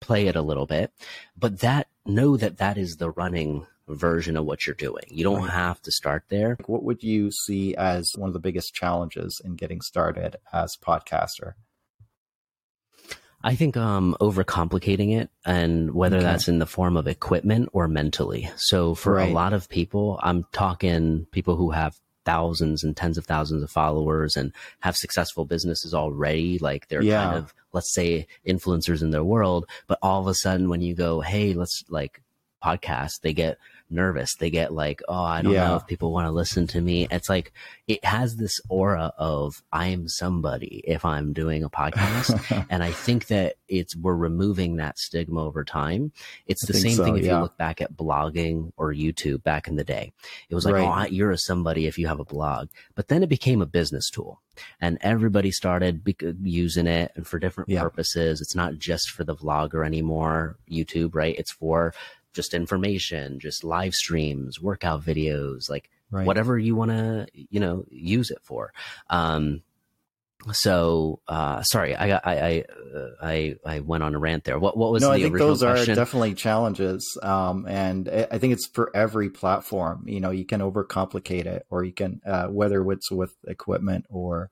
play 0.00 0.26
it 0.26 0.34
a 0.34 0.42
little 0.42 0.66
bit, 0.66 0.92
but 1.38 1.60
that 1.60 1.86
know 2.04 2.36
that 2.36 2.58
that 2.58 2.78
is 2.78 2.96
the 2.96 3.10
running 3.10 3.66
version 3.94 4.36
of 4.36 4.44
what 4.44 4.66
you're 4.66 4.74
doing. 4.74 5.04
You 5.08 5.24
don't 5.24 5.42
right. 5.42 5.50
have 5.50 5.80
to 5.82 5.92
start 5.92 6.24
there. 6.28 6.56
What 6.66 6.82
would 6.84 7.02
you 7.02 7.30
see 7.30 7.74
as 7.76 8.12
one 8.16 8.28
of 8.28 8.34
the 8.34 8.40
biggest 8.40 8.74
challenges 8.74 9.40
in 9.44 9.56
getting 9.56 9.80
started 9.80 10.36
as 10.52 10.76
podcaster? 10.76 11.54
I 13.42 13.54
think 13.54 13.76
um, 13.76 14.16
overcomplicating 14.20 15.18
it, 15.18 15.30
and 15.46 15.94
whether 15.94 16.18
okay. 16.18 16.24
that's 16.24 16.48
in 16.48 16.58
the 16.58 16.66
form 16.66 16.96
of 16.98 17.08
equipment 17.08 17.70
or 17.72 17.88
mentally. 17.88 18.50
So 18.56 18.94
for 18.94 19.14
right. 19.14 19.30
a 19.30 19.32
lot 19.32 19.54
of 19.54 19.68
people, 19.68 20.20
I'm 20.22 20.44
talking 20.52 21.26
people 21.30 21.56
who 21.56 21.70
have 21.70 21.98
thousands 22.26 22.84
and 22.84 22.94
tens 22.94 23.16
of 23.16 23.24
thousands 23.24 23.62
of 23.62 23.70
followers 23.70 24.36
and 24.36 24.52
have 24.80 24.94
successful 24.94 25.46
businesses 25.46 25.94
already. 25.94 26.58
Like 26.58 26.88
they're 26.88 27.02
yeah. 27.02 27.24
kind 27.24 27.38
of, 27.38 27.54
let's 27.72 27.94
say, 27.94 28.26
influencers 28.46 29.02
in 29.02 29.10
their 29.10 29.24
world. 29.24 29.66
But 29.86 29.98
all 30.02 30.20
of 30.20 30.26
a 30.26 30.34
sudden, 30.34 30.68
when 30.68 30.82
you 30.82 30.94
go, 30.94 31.20
hey, 31.22 31.54
let's 31.54 31.82
like 31.88 32.20
podcast, 32.62 33.22
they 33.22 33.32
get 33.32 33.56
nervous. 33.90 34.34
They 34.36 34.50
get 34.50 34.72
like, 34.72 35.02
oh, 35.08 35.22
I 35.22 35.42
don't 35.42 35.52
yeah. 35.52 35.68
know 35.68 35.76
if 35.76 35.86
people 35.86 36.12
want 36.12 36.26
to 36.26 36.32
listen 36.32 36.66
to 36.68 36.80
me. 36.80 37.06
It's 37.10 37.28
like 37.28 37.52
it 37.88 38.04
has 38.04 38.36
this 38.36 38.60
aura 38.68 39.12
of 39.18 39.62
I 39.72 39.88
am 39.88 40.08
somebody 40.08 40.82
if 40.86 41.04
I'm 41.04 41.32
doing 41.32 41.62
a 41.62 41.70
podcast. 41.70 42.66
and 42.70 42.82
I 42.82 42.90
think 42.90 43.26
that 43.28 43.56
it's 43.68 43.96
we're 43.96 44.14
removing 44.14 44.76
that 44.76 44.98
stigma 44.98 45.44
over 45.44 45.64
time. 45.64 46.12
It's 46.46 46.66
the 46.66 46.74
same 46.74 46.96
so, 46.96 47.04
thing 47.04 47.16
if 47.16 47.24
yeah. 47.24 47.36
you 47.36 47.42
look 47.42 47.56
back 47.56 47.80
at 47.80 47.96
blogging 47.96 48.72
or 48.76 48.92
YouTube 48.92 49.42
back 49.42 49.68
in 49.68 49.76
the 49.76 49.84
day. 49.84 50.12
It 50.48 50.54
was 50.54 50.64
like, 50.64 50.74
right. 50.74 51.06
oh, 51.06 51.10
you're 51.10 51.30
a 51.30 51.38
somebody 51.38 51.86
if 51.86 51.98
you 51.98 52.06
have 52.06 52.20
a 52.20 52.24
blog. 52.24 52.68
But 52.94 53.08
then 53.08 53.22
it 53.22 53.28
became 53.28 53.62
a 53.62 53.66
business 53.66 54.10
tool 54.10 54.40
and 54.80 54.98
everybody 55.00 55.50
started 55.50 56.02
uh, 56.22 56.32
using 56.42 56.86
it 56.86 57.12
and 57.14 57.26
for 57.26 57.38
different 57.38 57.70
yeah. 57.70 57.82
purposes. 57.82 58.40
It's 58.40 58.54
not 58.54 58.78
just 58.78 59.10
for 59.10 59.24
the 59.24 59.34
vlogger 59.34 59.84
anymore, 59.84 60.56
YouTube, 60.70 61.14
right? 61.14 61.36
It's 61.38 61.52
for 61.52 61.94
just 62.32 62.54
information, 62.54 63.40
just 63.40 63.64
live 63.64 63.94
streams, 63.94 64.60
workout 64.60 65.02
videos, 65.02 65.68
like 65.68 65.90
right. 66.10 66.26
whatever 66.26 66.58
you 66.58 66.76
want 66.76 66.90
to, 66.90 67.26
you 67.32 67.60
know, 67.60 67.84
use 67.90 68.30
it 68.30 68.38
for. 68.42 68.72
Um, 69.08 69.62
so 70.52 71.20
uh, 71.28 71.62
sorry, 71.62 71.94
I 71.94 72.16
I 72.16 72.20
I, 72.24 72.64
uh, 72.94 73.08
I 73.22 73.56
I 73.64 73.80
went 73.80 74.02
on 74.02 74.14
a 74.14 74.18
rant 74.18 74.44
there. 74.44 74.58
What 74.58 74.76
what 74.76 74.90
was 74.90 75.02
no? 75.02 75.10
I 75.10 75.20
think 75.20 75.36
those 75.36 75.60
question? 75.60 75.92
are 75.92 75.94
definitely 75.94 76.34
challenges, 76.34 77.18
um, 77.22 77.66
and 77.66 78.08
I 78.08 78.38
think 78.38 78.54
it's 78.54 78.66
for 78.66 78.90
every 78.94 79.28
platform. 79.28 80.04
You 80.06 80.20
know, 80.20 80.30
you 80.30 80.46
can 80.46 80.60
overcomplicate 80.60 81.46
it, 81.46 81.66
or 81.68 81.84
you 81.84 81.92
can 81.92 82.20
uh, 82.24 82.46
whether 82.46 82.90
it's 82.90 83.10
with 83.10 83.34
equipment 83.46 84.06
or 84.08 84.50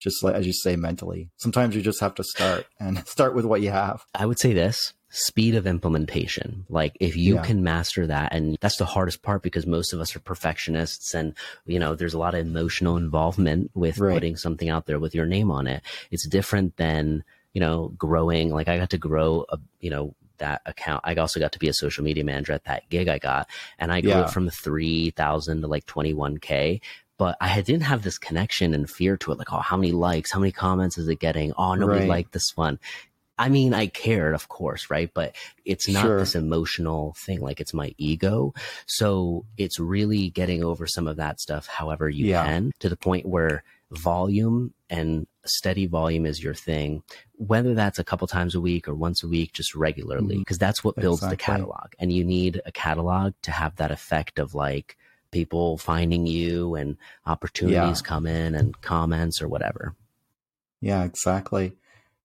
just 0.00 0.22
like 0.22 0.34
as 0.34 0.46
you 0.46 0.52
say 0.52 0.76
mentally. 0.76 1.30
Sometimes 1.36 1.74
you 1.74 1.82
just 1.82 2.00
have 2.00 2.14
to 2.14 2.24
start 2.24 2.66
and 2.78 2.98
start 3.08 3.34
with 3.34 3.44
what 3.44 3.60
you 3.60 3.70
have. 3.70 4.04
I 4.14 4.26
would 4.26 4.38
say 4.38 4.52
this: 4.52 4.92
speed 5.16 5.54
of 5.54 5.64
implementation. 5.66 6.66
Like 6.68 6.96
if 6.98 7.16
you 7.16 7.36
yeah. 7.36 7.42
can 7.42 7.62
master 7.62 8.06
that, 8.08 8.32
and 8.34 8.58
that's 8.60 8.78
the 8.78 8.84
hardest 8.84 9.22
part 9.22 9.42
because 9.42 9.64
most 9.64 9.92
of 9.92 10.00
us 10.00 10.16
are 10.16 10.20
perfectionists 10.20 11.14
and, 11.14 11.34
you 11.66 11.78
know, 11.78 11.94
there's 11.94 12.14
a 12.14 12.18
lot 12.18 12.34
of 12.34 12.40
emotional 12.40 12.96
involvement 12.96 13.70
with 13.74 13.98
right. 13.98 14.14
putting 14.14 14.36
something 14.36 14.68
out 14.68 14.86
there 14.86 14.98
with 14.98 15.14
your 15.14 15.26
name 15.26 15.52
on 15.52 15.68
it. 15.68 15.82
It's 16.10 16.26
different 16.26 16.76
than, 16.78 17.22
you 17.52 17.60
know, 17.60 17.92
growing. 17.96 18.50
Like 18.50 18.66
I 18.66 18.76
got 18.76 18.90
to 18.90 18.98
grow 18.98 19.46
a, 19.48 19.58
you 19.78 19.90
know, 19.90 20.14
that 20.38 20.62
account. 20.66 21.02
I 21.04 21.14
also 21.14 21.38
got 21.38 21.52
to 21.52 21.60
be 21.60 21.68
a 21.68 21.72
social 21.72 22.02
media 22.02 22.24
manager 22.24 22.52
at 22.52 22.64
that 22.64 22.90
gig 22.90 23.06
I 23.06 23.18
got, 23.18 23.48
and 23.78 23.92
I 23.92 24.00
grew 24.00 24.10
yeah. 24.10 24.24
it 24.24 24.30
from 24.30 24.50
three 24.50 25.10
thousand 25.10 25.60
to 25.60 25.68
like 25.68 25.86
twenty 25.86 26.12
one 26.12 26.38
k. 26.38 26.80
But 27.16 27.36
I 27.40 27.60
didn't 27.60 27.84
have 27.84 28.02
this 28.02 28.18
connection 28.18 28.74
and 28.74 28.90
fear 28.90 29.16
to 29.18 29.30
it, 29.30 29.38
like, 29.38 29.52
oh, 29.52 29.60
how 29.60 29.76
many 29.76 29.92
likes, 29.92 30.32
how 30.32 30.40
many 30.40 30.50
comments 30.50 30.98
is 30.98 31.06
it 31.06 31.20
getting? 31.20 31.52
Oh, 31.56 31.76
nobody 31.76 32.00
right. 32.00 32.08
liked 32.08 32.32
this 32.32 32.56
one. 32.56 32.80
I 33.36 33.48
mean, 33.48 33.74
I 33.74 33.88
cared, 33.88 34.34
of 34.34 34.48
course, 34.48 34.90
right? 34.90 35.10
But 35.12 35.34
it's 35.64 35.88
not 35.88 36.02
sure. 36.02 36.18
this 36.18 36.34
emotional 36.34 37.14
thing. 37.18 37.40
Like 37.40 37.60
it's 37.60 37.74
my 37.74 37.94
ego. 37.98 38.54
So 38.86 39.44
it's 39.56 39.80
really 39.80 40.30
getting 40.30 40.62
over 40.62 40.86
some 40.86 41.08
of 41.08 41.16
that 41.16 41.40
stuff, 41.40 41.66
however 41.66 42.08
you 42.08 42.26
yeah. 42.26 42.44
can, 42.44 42.72
to 42.80 42.88
the 42.88 42.96
point 42.96 43.26
where 43.26 43.64
volume 43.90 44.72
and 44.88 45.26
steady 45.44 45.86
volume 45.86 46.26
is 46.26 46.42
your 46.42 46.54
thing, 46.54 47.02
whether 47.36 47.74
that's 47.74 47.98
a 47.98 48.04
couple 48.04 48.26
times 48.26 48.54
a 48.54 48.60
week 48.60 48.88
or 48.88 48.94
once 48.94 49.22
a 49.22 49.28
week, 49.28 49.52
just 49.52 49.74
regularly, 49.74 50.38
because 50.38 50.56
mm-hmm. 50.56 50.66
that's 50.66 50.84
what 50.84 50.96
builds 50.96 51.22
exactly. 51.22 51.36
the 51.36 51.42
catalog. 51.42 51.92
And 51.98 52.12
you 52.12 52.24
need 52.24 52.60
a 52.64 52.72
catalog 52.72 53.34
to 53.42 53.50
have 53.50 53.76
that 53.76 53.90
effect 53.90 54.38
of 54.38 54.54
like 54.54 54.96
people 55.32 55.76
finding 55.78 56.26
you 56.26 56.76
and 56.76 56.96
opportunities 57.26 58.00
yeah. 58.00 58.08
come 58.08 58.26
in 58.26 58.54
and 58.54 58.80
comments 58.80 59.42
or 59.42 59.48
whatever. 59.48 59.94
Yeah, 60.80 61.04
exactly. 61.04 61.72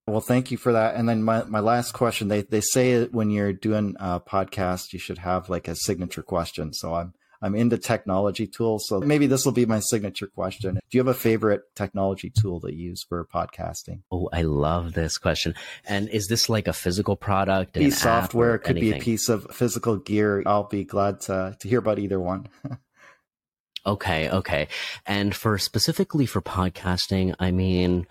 Well, 0.06 0.20
thank 0.20 0.50
you 0.50 0.56
for 0.56 0.72
that. 0.72 0.96
And 0.96 1.08
then 1.08 1.22
my, 1.22 1.44
my 1.44 1.60
last 1.60 1.92
question, 1.92 2.28
they, 2.28 2.42
they 2.42 2.60
say 2.60 3.04
when 3.06 3.30
you're 3.30 3.52
doing 3.52 3.96
a 4.00 4.20
podcast, 4.20 4.92
you 4.92 4.98
should 4.98 5.18
have 5.18 5.48
like 5.48 5.68
a 5.68 5.76
signature 5.76 6.22
question. 6.22 6.72
So 6.72 6.94
I'm, 6.94 7.14
I'm 7.42 7.54
into 7.54 7.78
technology 7.78 8.46
tools. 8.46 8.86
So 8.86 9.00
maybe 9.00 9.26
this 9.26 9.44
will 9.44 9.52
be 9.52 9.66
my 9.66 9.80
signature 9.80 10.26
question. 10.26 10.74
Do 10.74 10.80
you 10.90 11.00
have 11.00 11.08
a 11.08 11.14
favorite 11.14 11.62
technology 11.74 12.30
tool 12.30 12.60
that 12.60 12.74
you 12.74 12.90
use 12.90 13.04
for 13.08 13.26
podcasting? 13.32 14.02
Oh, 14.10 14.28
I 14.32 14.42
love 14.42 14.92
this 14.92 15.16
question. 15.16 15.54
And 15.86 16.08
is 16.10 16.28
this 16.28 16.48
like 16.48 16.68
a 16.68 16.72
physical 16.72 17.16
product? 17.16 17.74
Piece 17.74 18.02
software, 18.02 18.58
could 18.58 18.76
anything? 18.76 18.92
be 18.92 18.98
a 18.98 19.02
piece 19.02 19.28
of 19.28 19.46
physical 19.54 19.96
gear. 19.96 20.42
I'll 20.44 20.64
be 20.64 20.84
glad 20.84 21.20
to, 21.22 21.56
to 21.58 21.68
hear 21.68 21.78
about 21.78 21.98
either 21.98 22.20
one. 22.20 22.48
okay. 23.86 24.28
Okay. 24.28 24.68
And 25.06 25.34
for 25.34 25.56
specifically 25.56 26.26
for 26.26 26.42
podcasting, 26.42 27.34
I 27.38 27.52
mean, 27.52 28.06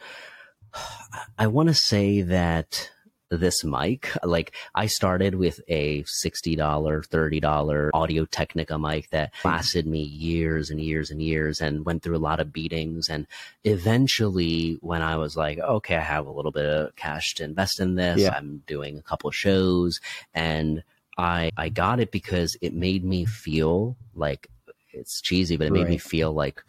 I 1.38 1.47
want 1.47 1.69
to 1.69 1.75
say 1.75 2.21
that 2.21 2.89
this 3.32 3.63
mic, 3.63 4.12
like 4.23 4.53
I 4.73 4.88
started 4.88 5.36
with 5.36 5.62
a 5.67 6.03
$60, 6.03 6.58
$30 6.58 7.89
Audio 7.93 8.25
Technica 8.25 8.79
mic 8.79 9.10
that 9.12 9.32
lasted 9.45 9.86
me 9.86 10.01
years 10.01 10.69
and 10.69 10.82
years 10.82 11.12
and 11.12 11.21
years 11.21 11.62
and 11.62 11.86
went 11.86 12.01
through 12.01 12.17
a 12.17 12.19
lot 12.19 12.39
of 12.39 12.51
beatings. 12.51 13.08
And 13.10 13.27
eventually 13.63 14.77
when 14.82 15.01
I 15.01 15.17
was 15.17 15.38
like, 15.38 15.60
okay, 15.60 15.95
I 15.95 16.01
have 16.01 16.25
a 16.25 16.32
little 16.32 16.51
bit 16.51 16.65
of 16.65 16.95
cash 16.95 17.36
to 17.36 17.43
invest 17.43 17.79
in 17.79 17.95
this. 17.95 18.21
Yeah. 18.21 18.34
I'm 18.36 18.63
doing 18.65 18.97
a 18.97 19.03
couple 19.03 19.29
shows 19.32 19.99
and 20.34 20.84
I, 21.17 21.51
I 21.55 21.69
got 21.69 21.99
it 21.99 22.12
because 22.12 22.58
it 22.62 22.73
made 22.73 23.03
me 23.03 23.25
feel 23.25 23.95
like 24.15 24.47
it's 24.91 25.21
cheesy, 25.21 25.55
but 25.55 25.67
it 25.67 25.73
made 25.73 25.82
right. 25.82 25.89
me 25.89 25.97
feel 25.97 26.34
like 26.34 26.63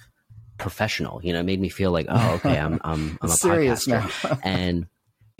professional. 0.60 1.20
You 1.22 1.32
know, 1.32 1.40
it 1.40 1.44
made 1.44 1.60
me 1.60 1.68
feel 1.68 1.90
like, 1.90 2.06
oh, 2.08 2.34
okay, 2.34 2.58
I'm 2.58 2.80
I'm, 2.84 3.18
I'm 3.20 3.30
a 3.30 3.32
serious 3.32 3.86
now. 3.86 4.08
and 4.44 4.86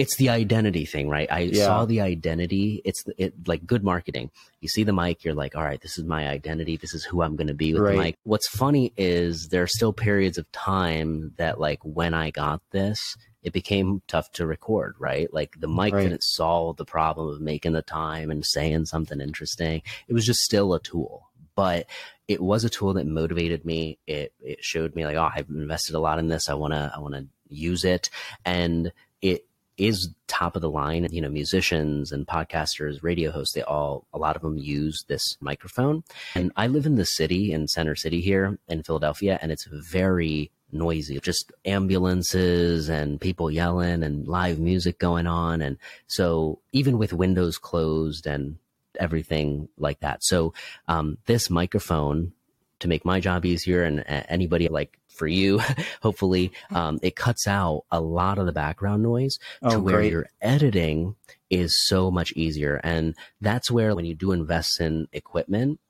it's 0.01 0.17
the 0.17 0.31
identity 0.31 0.87
thing, 0.87 1.11
right? 1.11 1.31
I 1.31 1.41
yeah. 1.41 1.67
saw 1.67 1.85
the 1.85 2.01
identity. 2.01 2.81
It's 2.87 3.05
it 3.19 3.35
like 3.47 3.67
good 3.67 3.85
marketing. 3.85 4.31
You 4.63 4.69
see 4.69 4.83
the 4.83 4.95
mic, 4.95 5.25
you're 5.25 5.35
like, 5.35 5.55
all 5.55 5.63
right, 5.63 5.81
this 5.81 5.99
is 5.99 6.05
my 6.05 6.27
identity. 6.27 6.79
This 6.79 6.95
is 6.95 7.05
who 7.05 7.21
I'm 7.21 7.37
going 7.37 7.49
to 7.49 7.55
be 7.55 7.75
with 7.75 7.83
right. 7.83 7.97
the 7.97 8.03
mic. 8.03 8.19
What's 8.23 8.49
funny 8.49 8.95
is 8.97 9.49
there 9.49 9.63
are 9.63 9.67
still 9.67 9.93
periods 9.93 10.39
of 10.39 10.51
time 10.53 11.35
that 11.37 11.61
like 11.61 11.81
when 11.83 12.15
I 12.15 12.31
got 12.31 12.63
this, 12.71 13.15
it 13.43 13.53
became 13.53 14.01
tough 14.07 14.33
to 14.33 14.47
record, 14.47 14.97
right? 14.99 15.33
Like 15.35 15.61
the 15.61 15.69
mic 15.69 15.93
right. 15.93 16.05
didn't 16.05 16.23
solve 16.23 16.79
the 16.79 16.85
problem 16.87 17.29
of 17.29 17.41
making 17.43 17.73
the 17.73 17.83
time 17.83 18.31
and 18.31 18.45
saying 18.45 18.87
something 18.87 19.21
interesting. 19.21 19.83
It 20.09 20.15
was 20.15 20.25
just 20.25 20.41
still 20.41 20.73
a 20.73 20.81
tool. 20.81 21.30
But 21.55 21.87
it 22.29 22.41
was 22.41 22.65
a 22.65 22.71
tool 22.71 22.95
that 22.95 23.07
motivated 23.07 23.65
me. 23.65 23.99
It 24.07 24.33
it 24.41 24.63
showed 24.63 24.95
me 24.95 25.05
like, 25.05 25.17
oh, 25.17 25.31
I've 25.35 25.49
invested 25.49 25.95
a 25.95 26.01
lot 26.01 26.19
in 26.19 26.29
this. 26.29 26.49
I 26.49 26.55
wanna 26.55 26.93
I 26.95 27.01
wanna 27.01 27.27
use 27.49 27.85
it, 27.85 28.11
and 28.45 28.93
it 29.21 29.47
is 29.77 30.15
top 30.29 30.57
of 30.57 30.63
the 30.63 30.71
line. 30.71 31.09
You 31.11 31.23
know, 31.23 31.31
musicians 31.31 32.13
and 32.13 32.27
podcasters, 32.27 33.03
radio 33.03 33.31
hosts, 33.31 33.55
they 33.55 33.63
all 33.63 34.07
a 34.13 34.19
lot 34.19 34.37
of 34.37 34.43
them 34.43 34.59
use 34.59 35.05
this 35.09 35.37
microphone. 35.41 36.05
And 36.35 36.53
I 36.57 36.67
live 36.67 36.87
in 36.87 36.97
the 36.97 37.07
city 37.07 37.53
in 37.53 37.69
Center 37.69 37.97
City 37.97 38.21
here 38.21 38.59
in 38.69 38.83
Philadelphia, 38.83 39.39
and 39.41 39.51
it's 39.51 39.67
very 39.67 40.51
noisy, 40.73 41.19
just 41.21 41.53
ambulances 41.65 42.89
and 42.89 43.21
people 43.21 43.51
yelling 43.51 44.03
and 44.03 44.27
live 44.29 44.59
music 44.59 44.99
going 44.99 45.27
on. 45.27 45.61
And 45.63 45.77
so 46.07 46.61
even 46.73 46.99
with 46.99 47.13
windows 47.13 47.59
closed 47.59 48.27
and 48.27 48.57
everything 49.01 49.69
like 49.77 50.01
that. 50.01 50.23
So 50.23 50.53
um, 50.87 51.19
this 51.27 51.51
microphone 51.51 52.33
to 52.81 52.89
make 52.89 53.05
my 53.05 53.21
job 53.21 53.45
easier 53.45 53.83
and 53.83 54.05
anybody 54.07 54.69
like 54.69 54.99
for 55.09 55.27
you, 55.27 55.61
hopefully, 56.03 56.53
um, 56.71 56.99
it 57.03 57.17
cuts 57.17 57.47
out 57.47 57.85
a 57.91 58.01
lot 58.01 58.39
of 58.39 58.47
the 58.47 58.53
background 58.53 59.03
noise 59.03 59.39
oh, 59.63 59.71
to 59.71 59.81
where 59.81 59.97
great. 59.97 60.13
your 60.13 60.27
editing 60.41 61.15
is 61.51 61.87
so 61.87 62.11
much 62.11 62.33
easier. 62.33 62.81
And 62.83 63.15
that's 63.41 63.71
where 63.71 63.95
when 63.95 64.05
you 64.05 64.15
do 64.15 64.33
invest 64.33 64.81
in 64.81 65.09
equipment, 65.13 65.81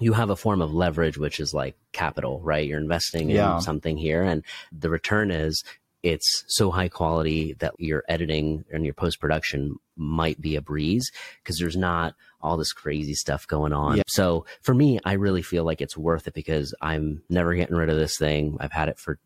you 0.00 0.12
have 0.14 0.30
a 0.30 0.36
form 0.36 0.62
of 0.62 0.72
leverage, 0.72 1.18
which 1.18 1.38
is 1.38 1.52
like 1.52 1.76
capital, 1.92 2.40
right? 2.40 2.66
You're 2.66 2.80
investing 2.80 3.30
yeah. 3.30 3.56
in 3.56 3.60
something 3.60 3.96
here 3.96 4.22
and 4.22 4.44
the 4.70 4.90
return 4.90 5.30
is 5.30 5.62
it's 6.02 6.44
so 6.48 6.70
high 6.70 6.88
quality 6.88 7.54
that 7.60 7.74
your 7.78 8.04
editing 8.08 8.64
and 8.72 8.84
your 8.84 8.94
post 8.94 9.20
production 9.20 9.76
might 9.96 10.40
be 10.40 10.56
a 10.56 10.62
breeze 10.62 11.10
because 11.42 11.58
there's 11.58 11.76
not 11.76 12.14
all 12.40 12.56
this 12.56 12.72
crazy 12.72 13.14
stuff 13.14 13.46
going 13.46 13.72
on. 13.72 13.98
Yeah. 13.98 14.02
So 14.08 14.44
for 14.62 14.74
me, 14.74 14.98
I 15.04 15.12
really 15.14 15.42
feel 15.42 15.64
like 15.64 15.80
it's 15.80 15.96
worth 15.96 16.26
it 16.26 16.34
because 16.34 16.74
I'm 16.80 17.22
never 17.28 17.54
getting 17.54 17.76
rid 17.76 17.88
of 17.88 17.96
this 17.96 18.16
thing. 18.18 18.56
I've 18.60 18.72
had 18.72 18.88
it 18.88 18.98
for 18.98 19.18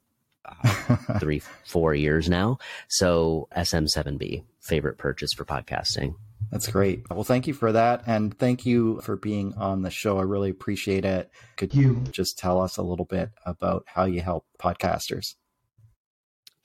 uh, 0.44 0.96
three, 1.18 1.42
four 1.64 1.94
years 1.94 2.28
now. 2.28 2.58
So 2.88 3.48
SM7B, 3.56 4.44
favorite 4.60 4.98
purchase 4.98 5.32
for 5.32 5.44
podcasting. 5.44 6.14
That's 6.50 6.68
great. 6.68 7.02
Well, 7.10 7.24
thank 7.24 7.46
you 7.46 7.54
for 7.54 7.72
that. 7.72 8.02
And 8.06 8.36
thank 8.38 8.66
you 8.66 9.00
for 9.00 9.16
being 9.16 9.54
on 9.54 9.82
the 9.82 9.90
show. 9.90 10.18
I 10.18 10.22
really 10.22 10.50
appreciate 10.50 11.04
it. 11.04 11.30
Could 11.56 11.74
you 11.74 12.04
just 12.10 12.38
tell 12.38 12.60
us 12.60 12.76
a 12.76 12.82
little 12.82 13.04
bit 13.04 13.30
about 13.44 13.84
how 13.86 14.04
you 14.04 14.20
help 14.20 14.46
podcasters? 14.60 15.34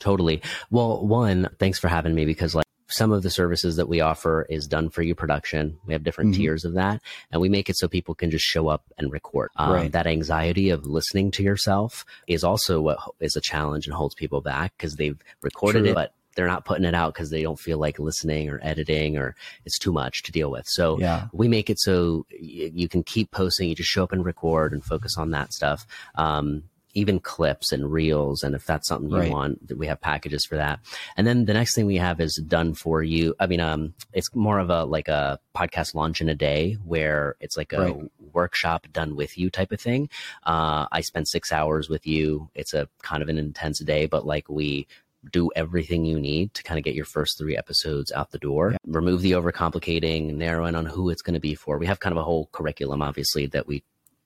Totally. 0.01 0.41
Well, 0.71 1.05
one, 1.05 1.47
thanks 1.59 1.79
for 1.79 1.87
having 1.87 2.15
me 2.15 2.25
because 2.25 2.55
like 2.55 2.65
some 2.87 3.11
of 3.11 3.23
the 3.23 3.29
services 3.29 3.77
that 3.77 3.87
we 3.87 4.01
offer 4.01 4.45
is 4.49 4.67
done 4.67 4.89
for 4.89 5.03
you 5.03 5.15
production. 5.15 5.77
We 5.85 5.93
have 5.93 6.03
different 6.03 6.31
mm-hmm. 6.31 6.41
tiers 6.41 6.65
of 6.65 6.73
that, 6.73 7.01
and 7.31 7.41
we 7.41 7.49
make 7.49 7.69
it 7.69 7.77
so 7.77 7.87
people 7.87 8.15
can 8.15 8.31
just 8.31 8.43
show 8.43 8.67
up 8.67 8.83
and 8.97 9.11
record. 9.11 9.51
Um, 9.55 9.71
right. 9.71 9.91
That 9.91 10.07
anxiety 10.07 10.71
of 10.71 10.85
listening 10.85 11.31
to 11.31 11.43
yourself 11.43 12.03
is 12.27 12.43
also 12.43 12.81
what 12.81 12.97
is 13.19 13.35
a 13.35 13.41
challenge 13.41 13.85
and 13.85 13.93
holds 13.93 14.15
people 14.15 14.41
back 14.41 14.73
because 14.75 14.95
they've 14.95 15.19
recorded 15.41 15.83
True. 15.83 15.91
it, 15.91 15.95
but 15.95 16.13
they're 16.35 16.47
not 16.47 16.65
putting 16.65 16.85
it 16.85 16.95
out 16.95 17.13
because 17.13 17.29
they 17.29 17.43
don't 17.43 17.59
feel 17.59 17.77
like 17.77 17.99
listening 17.99 18.49
or 18.49 18.59
editing 18.63 19.17
or 19.17 19.35
it's 19.65 19.77
too 19.77 19.91
much 19.91 20.23
to 20.23 20.31
deal 20.31 20.49
with. 20.49 20.65
So 20.67 20.97
yeah. 20.99 21.27
we 21.33 21.47
make 21.47 21.69
it 21.69 21.79
so 21.79 22.25
y- 22.31 22.71
you 22.73 22.87
can 22.87 23.03
keep 23.03 23.31
posting. 23.31 23.69
You 23.69 23.75
just 23.75 23.89
show 23.89 24.03
up 24.03 24.13
and 24.13 24.25
record 24.25 24.73
and 24.73 24.83
focus 24.83 25.17
on 25.17 25.31
that 25.31 25.53
stuff. 25.53 25.85
Um, 26.15 26.63
even 26.93 27.19
clips 27.19 27.71
and 27.71 27.91
reels. 27.91 28.43
And 28.43 28.55
if 28.55 28.65
that's 28.65 28.87
something 28.87 29.09
you 29.09 29.17
right. 29.17 29.31
want, 29.31 29.77
we 29.77 29.87
have 29.87 30.01
packages 30.01 30.45
for 30.45 30.57
that. 30.57 30.79
And 31.17 31.25
then 31.25 31.45
the 31.45 31.53
next 31.53 31.75
thing 31.75 31.85
we 31.85 31.97
have 31.97 32.19
is 32.19 32.35
done 32.47 32.73
for 32.73 33.03
you. 33.03 33.35
I 33.39 33.47
mean, 33.47 33.59
um, 33.59 33.93
it's 34.13 34.33
more 34.35 34.59
of 34.59 34.69
a, 34.69 34.85
like 34.85 35.07
a 35.07 35.39
podcast 35.55 35.95
launch 35.95 36.21
in 36.21 36.29
a 36.29 36.35
day 36.35 36.77
where 36.85 37.35
it's 37.39 37.57
like 37.57 37.73
a 37.73 37.81
right. 37.81 38.11
workshop 38.33 38.87
done 38.91 39.15
with 39.15 39.37
you 39.37 39.49
type 39.49 39.71
of 39.71 39.81
thing. 39.81 40.09
Uh, 40.45 40.87
I 40.91 41.01
spend 41.01 41.27
six 41.27 41.51
hours 41.51 41.89
with 41.89 42.07
you. 42.07 42.49
It's 42.55 42.73
a 42.73 42.87
kind 43.01 43.21
of 43.21 43.29
an 43.29 43.37
intense 43.37 43.79
day, 43.79 44.05
but 44.05 44.25
like 44.25 44.49
we 44.49 44.87
do 45.31 45.51
everything 45.55 46.05
you 46.05 46.19
need 46.19 46.53
to 46.55 46.63
kind 46.63 46.77
of 46.79 46.83
get 46.83 46.95
your 46.95 47.05
first 47.05 47.37
three 47.37 47.55
episodes 47.55 48.11
out 48.11 48.31
the 48.31 48.39
door. 48.39 48.71
Yeah. 48.71 48.77
Remove 48.87 49.21
the 49.21 49.33
overcomplicating, 49.33 50.33
narrow 50.33 50.65
in 50.65 50.75
on 50.75 50.85
who 50.85 51.09
it's 51.09 51.21
going 51.21 51.35
to 51.35 51.39
be 51.39 51.53
for. 51.53 51.77
We 51.77 51.85
have 51.85 51.99
kind 51.99 52.13
of 52.13 52.17
a 52.17 52.23
whole 52.23 52.49
curriculum, 52.51 53.01
obviously, 53.01 53.45
that 53.47 53.67
we 53.67 53.83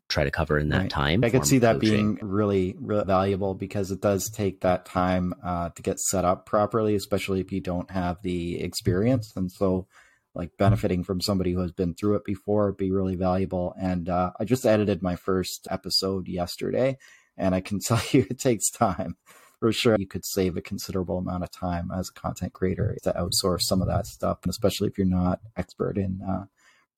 try 0.07 0.23
to 0.23 0.31
cover 0.31 0.57
in 0.57 0.69
that 0.69 0.81
right. 0.81 0.89
time. 0.89 1.23
I 1.23 1.29
could 1.29 1.45
see 1.45 1.59
that 1.59 1.75
coaching. 1.75 2.15
being 2.15 2.19
really, 2.21 2.75
really 2.79 3.05
valuable 3.05 3.55
because 3.55 3.91
it 3.91 4.01
does 4.01 4.29
take 4.29 4.61
that 4.61 4.85
time 4.85 5.33
uh, 5.43 5.69
to 5.69 5.81
get 5.81 5.99
set 5.99 6.25
up 6.25 6.45
properly, 6.45 6.95
especially 6.95 7.41
if 7.41 7.51
you 7.51 7.61
don't 7.61 7.89
have 7.89 8.21
the 8.21 8.61
experience. 8.61 9.33
And 9.35 9.51
so, 9.51 9.87
like 10.35 10.51
benefiting 10.57 11.03
from 11.03 11.21
somebody 11.21 11.53
who 11.53 11.61
has 11.61 11.71
been 11.71 11.95
through 11.95 12.15
it 12.15 12.25
before 12.25 12.67
would 12.67 12.77
be 12.77 12.91
really 12.91 13.15
valuable. 13.15 13.73
And 13.79 14.09
uh, 14.09 14.31
I 14.39 14.43
just 14.43 14.65
edited 14.65 15.01
my 15.01 15.15
first 15.15 15.67
episode 15.71 16.27
yesterday, 16.27 16.97
and 17.37 17.55
I 17.55 17.61
can 17.61 17.79
tell 17.81 18.01
you 18.11 18.25
it 18.29 18.39
takes 18.39 18.69
time. 18.69 19.17
For 19.59 19.71
sure, 19.71 19.95
you 19.97 20.05
could 20.05 20.25
save 20.25 20.57
a 20.57 20.61
considerable 20.61 21.17
amount 21.17 21.43
of 21.43 21.49
time 21.49 21.89
as 21.89 22.09
a 22.09 22.19
content 22.19 22.53
creator 22.53 22.97
to 23.03 23.13
outsource 23.13 23.61
some 23.61 23.81
of 23.81 23.87
that 23.87 24.05
stuff, 24.05 24.39
and 24.43 24.49
especially 24.49 24.89
if 24.89 24.97
you're 24.97 25.07
not 25.07 25.39
expert 25.55 25.97
in 25.97 26.21
uh, 26.21 26.43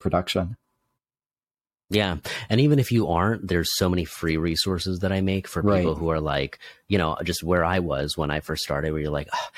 production. 0.00 0.56
Yeah. 1.90 2.18
And 2.50 2.60
even 2.60 2.78
if 2.78 2.92
you 2.92 3.08
aren't, 3.08 3.48
there's 3.48 3.76
so 3.76 3.88
many 3.88 4.04
free 4.04 4.36
resources 4.36 4.98
that 5.00 5.12
I 5.12 5.20
make 5.22 5.48
for 5.48 5.62
people 5.62 5.92
right. 5.92 5.98
who 5.98 6.10
are 6.10 6.20
like, 6.20 6.58
you 6.86 6.98
know, 6.98 7.16
just 7.24 7.42
where 7.42 7.64
I 7.64 7.78
was 7.78 8.16
when 8.16 8.30
I 8.30 8.40
first 8.40 8.62
started, 8.62 8.92
where 8.92 9.00
you're 9.00 9.10
like, 9.10 9.28
oh, 9.32 9.48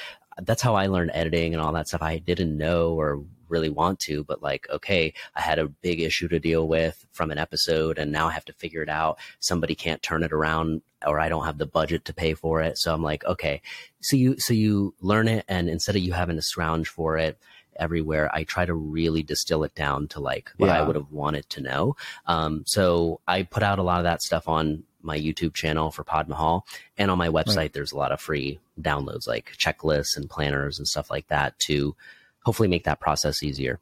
that's 0.43 0.63
how 0.63 0.75
I 0.75 0.87
learned 0.87 1.11
editing 1.13 1.55
and 1.55 1.63
all 1.63 1.73
that 1.73 1.89
stuff. 1.89 2.03
I 2.03 2.19
didn't 2.19 2.57
know 2.57 2.93
or 2.93 3.25
really 3.49 3.69
want 3.69 3.99
to, 3.99 4.23
but 4.23 4.43
like, 4.43 4.69
okay, 4.71 5.13
I 5.35 5.41
had 5.41 5.59
a 5.59 5.67
big 5.67 6.01
issue 6.01 6.29
to 6.29 6.39
deal 6.39 6.69
with 6.69 7.05
from 7.11 7.33
an 7.33 7.39
episode 7.39 7.99
and 7.99 8.13
now 8.13 8.29
I 8.29 8.33
have 8.33 8.45
to 8.45 8.53
figure 8.53 8.83
it 8.83 8.89
out. 8.89 9.19
Somebody 9.41 9.75
can't 9.75 10.03
turn 10.03 10.23
it 10.23 10.33
around 10.33 10.83
or 11.05 11.19
I 11.19 11.29
don't 11.29 11.45
have 11.45 11.59
the 11.59 11.67
budget 11.67 12.05
to 12.05 12.15
pay 12.15 12.35
for 12.35 12.63
it. 12.63 12.79
So 12.79 12.95
I'm 12.95 13.03
like, 13.03 13.25
okay, 13.25 13.61
so 14.01 14.17
you, 14.17 14.39
so 14.39 14.55
you 14.55 14.95
learn 15.01 15.27
it 15.27 15.45
and 15.49 15.69
instead 15.69 15.97
of 15.97 16.03
you 16.03 16.13
having 16.13 16.37
to 16.37 16.43
scrounge 16.43 16.89
for 16.89 17.19
it, 17.19 17.39
everywhere, 17.81 18.31
I 18.33 18.45
try 18.45 18.65
to 18.65 18.75
really 18.75 19.23
distill 19.23 19.65
it 19.65 19.75
down 19.75 20.07
to 20.09 20.21
like 20.21 20.53
what 20.59 20.69
yeah. 20.69 20.79
I 20.79 20.83
would 20.83 20.97
have 20.97 21.11
wanted 21.11 21.49
to 21.51 21.61
know. 21.61 21.97
Um, 22.27 22.63
so 22.67 23.21
I 23.27 23.43
put 23.43 23.63
out 23.63 23.79
a 23.79 23.83
lot 23.83 23.99
of 23.99 24.05
that 24.05 24.23
stuff 24.23 24.49
on 24.49 24.85
my 25.03 25.19
YouTube 25.19 25.55
channel 25.55 25.91
for 25.91 26.05
Podmahal 26.05 26.63
and 26.99 27.11
on 27.11 27.19
my 27.19 27.29
website. 27.29 27.57
Right. 27.57 27.73
There's 27.73 27.93
a 27.93 27.97
lot 27.97 28.13
of 28.13 28.21
free 28.21 28.61
downloads 28.81 29.27
like 29.27 29.53
checklists 29.57 30.17
and 30.17 30.29
planners 30.29 30.79
and 30.79 30.87
stuff 30.87 31.11
like 31.11 31.27
that 31.29 31.59
to 31.61 31.97
hopefully 32.45 32.69
make 32.69 32.85
that 32.85 33.01
process 33.01 33.43
easier. 33.43 33.81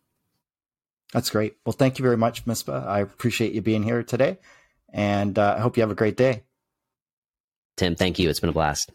That's 1.13 1.31
great. 1.31 1.57
Well, 1.65 1.73
thank 1.73 1.99
you 1.99 2.03
very 2.03 2.17
much, 2.17 2.45
Misbah. 2.45 2.87
I 2.87 3.01
appreciate 3.01 3.53
you 3.53 3.63
being 3.63 3.83
here 3.83 4.03
today, 4.03 4.39
and 4.93 5.39
uh, 5.39 5.55
I 5.57 5.61
hope 5.61 5.77
you 5.77 5.83
have 5.83 5.91
a 5.91 5.97
great 5.97 6.17
day. 6.17 6.43
Tim, 7.77 7.95
thank 7.95 8.19
you. 8.19 8.29
It's 8.29 8.41
been 8.41 8.51
a 8.51 8.53
blast. 8.53 8.93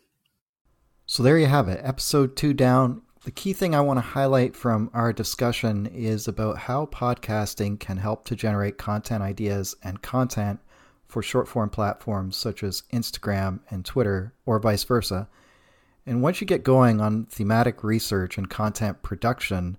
So 1.06 1.24
there 1.24 1.38
you 1.38 1.48
have 1.48 1.70
it. 1.70 1.80
Episode 1.84 2.36
two 2.36 2.54
down. 2.54 3.02
The 3.24 3.32
key 3.32 3.54
thing 3.54 3.74
I 3.74 3.80
want 3.80 4.00
to 4.00 4.02
highlight 4.02 4.54
from 4.54 4.90
our 4.94 5.14
discussion 5.14 5.86
is 5.86 6.28
about 6.28 6.58
how 6.58 6.88
podcasting 6.88 7.80
can 7.80 7.96
help 7.96 8.26
to 8.26 8.36
generate 8.36 8.78
content 8.78 9.24
ideas 9.24 9.78
and 9.82 10.02
content 10.02 10.60
for 11.08 11.24
short 11.24 11.48
form 11.48 11.70
platforms 11.70 12.36
such 12.36 12.64
as 12.64 12.84
Instagram 12.92 13.62
and 13.70 13.86
Twitter, 13.86 14.34
or 14.46 14.60
vice 14.60 14.84
versa. 14.84 15.30
And 16.06 16.22
once 16.22 16.42
you 16.42 16.48
get 16.48 16.66
going 16.66 17.00
on 17.00 17.28
thematic 17.28 17.82
research 17.82 18.38
and 18.38 18.50
content 18.50 19.02
production, 19.04 19.78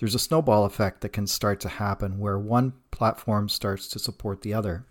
there's 0.00 0.14
a 0.14 0.18
snowball 0.18 0.64
effect 0.64 1.02
that 1.02 1.10
can 1.10 1.26
start 1.26 1.60
to 1.60 1.68
happen 1.68 2.18
where 2.18 2.38
one 2.38 2.72
platform 2.92 3.50
starts 3.50 3.88
to 3.88 3.98
support 3.98 4.40
the 4.40 4.54
other. 4.54 4.86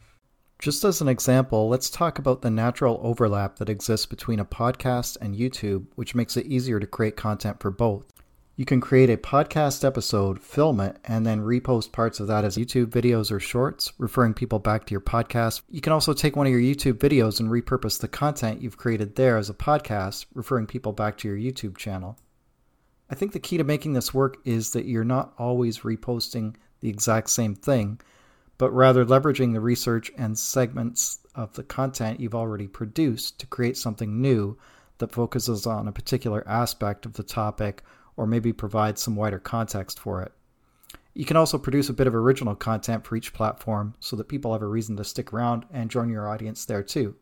Just 0.59 0.83
as 0.83 1.01
an 1.01 1.07
example, 1.07 1.67
let's 1.67 1.89
talk 1.89 2.17
about 2.17 2.41
the 2.41 2.49
natural 2.49 2.99
overlap 3.03 3.57
that 3.57 3.69
exists 3.69 4.05
between 4.05 4.39
a 4.39 4.45
podcast 4.45 5.17
and 5.21 5.35
YouTube, 5.35 5.85
which 5.95 6.15
makes 6.15 6.37
it 6.37 6.47
easier 6.47 6.79
to 6.79 6.87
create 6.87 7.17
content 7.17 7.59
for 7.59 7.69
both. 7.69 8.11
You 8.55 8.63
can 8.63 8.79
create 8.79 9.09
a 9.09 9.17
podcast 9.17 9.83
episode, 9.83 10.41
film 10.41 10.79
it, 10.79 10.97
and 11.03 11.25
then 11.25 11.41
repost 11.41 11.91
parts 11.91 12.21
of 12.21 12.27
that 12.27 12.45
as 12.45 12.55
YouTube 12.55 12.85
videos 12.85 13.29
or 13.29 13.39
shorts, 13.39 13.91
referring 13.97 14.33
people 14.33 14.59
back 14.59 14.85
to 14.85 14.91
your 14.91 15.01
podcast. 15.01 15.61
You 15.69 15.81
can 15.81 15.91
also 15.91 16.13
take 16.13 16.37
one 16.37 16.47
of 16.47 16.53
your 16.53 16.61
YouTube 16.61 16.99
videos 16.99 17.41
and 17.41 17.49
repurpose 17.49 17.99
the 17.99 18.07
content 18.07 18.61
you've 18.61 18.77
created 18.77 19.17
there 19.17 19.35
as 19.37 19.49
a 19.49 19.53
podcast, 19.53 20.25
referring 20.33 20.67
people 20.67 20.93
back 20.93 21.17
to 21.17 21.27
your 21.27 21.37
YouTube 21.37 21.75
channel. 21.75 22.17
I 23.09 23.15
think 23.15 23.33
the 23.33 23.39
key 23.39 23.57
to 23.57 23.65
making 23.65 23.91
this 23.91 24.13
work 24.13 24.37
is 24.45 24.71
that 24.71 24.85
you're 24.85 25.03
not 25.03 25.33
always 25.37 25.79
reposting 25.79 26.55
the 26.79 26.89
exact 26.89 27.29
same 27.31 27.55
thing 27.55 27.99
but 28.57 28.71
rather 28.71 29.05
leveraging 29.05 29.53
the 29.53 29.59
research 29.59 30.11
and 30.17 30.37
segments 30.37 31.19
of 31.33 31.53
the 31.53 31.63
content 31.63 32.19
you've 32.19 32.35
already 32.35 32.67
produced 32.67 33.39
to 33.39 33.47
create 33.47 33.77
something 33.77 34.21
new 34.21 34.57
that 34.97 35.11
focuses 35.11 35.65
on 35.65 35.87
a 35.87 35.91
particular 35.91 36.47
aspect 36.47 37.05
of 37.05 37.13
the 37.13 37.23
topic 37.23 37.83
or 38.15 38.25
maybe 38.25 38.53
provides 38.53 39.01
some 39.01 39.15
wider 39.15 39.39
context 39.39 39.99
for 39.99 40.21
it. 40.21 40.31
You 41.13 41.25
can 41.25 41.37
also 41.37 41.57
produce 41.57 41.89
a 41.89 41.93
bit 41.93 42.07
of 42.07 42.15
original 42.15 42.55
content 42.55 43.05
for 43.05 43.15
each 43.15 43.33
platform 43.33 43.95
so 43.99 44.15
that 44.15 44.27
people 44.27 44.53
have 44.53 44.61
a 44.61 44.67
reason 44.67 44.97
to 44.97 45.03
stick 45.03 45.33
around 45.33 45.65
and 45.71 45.89
join 45.89 46.09
your 46.09 46.29
audience 46.29 46.65
there 46.65 46.83
too. 46.83 47.15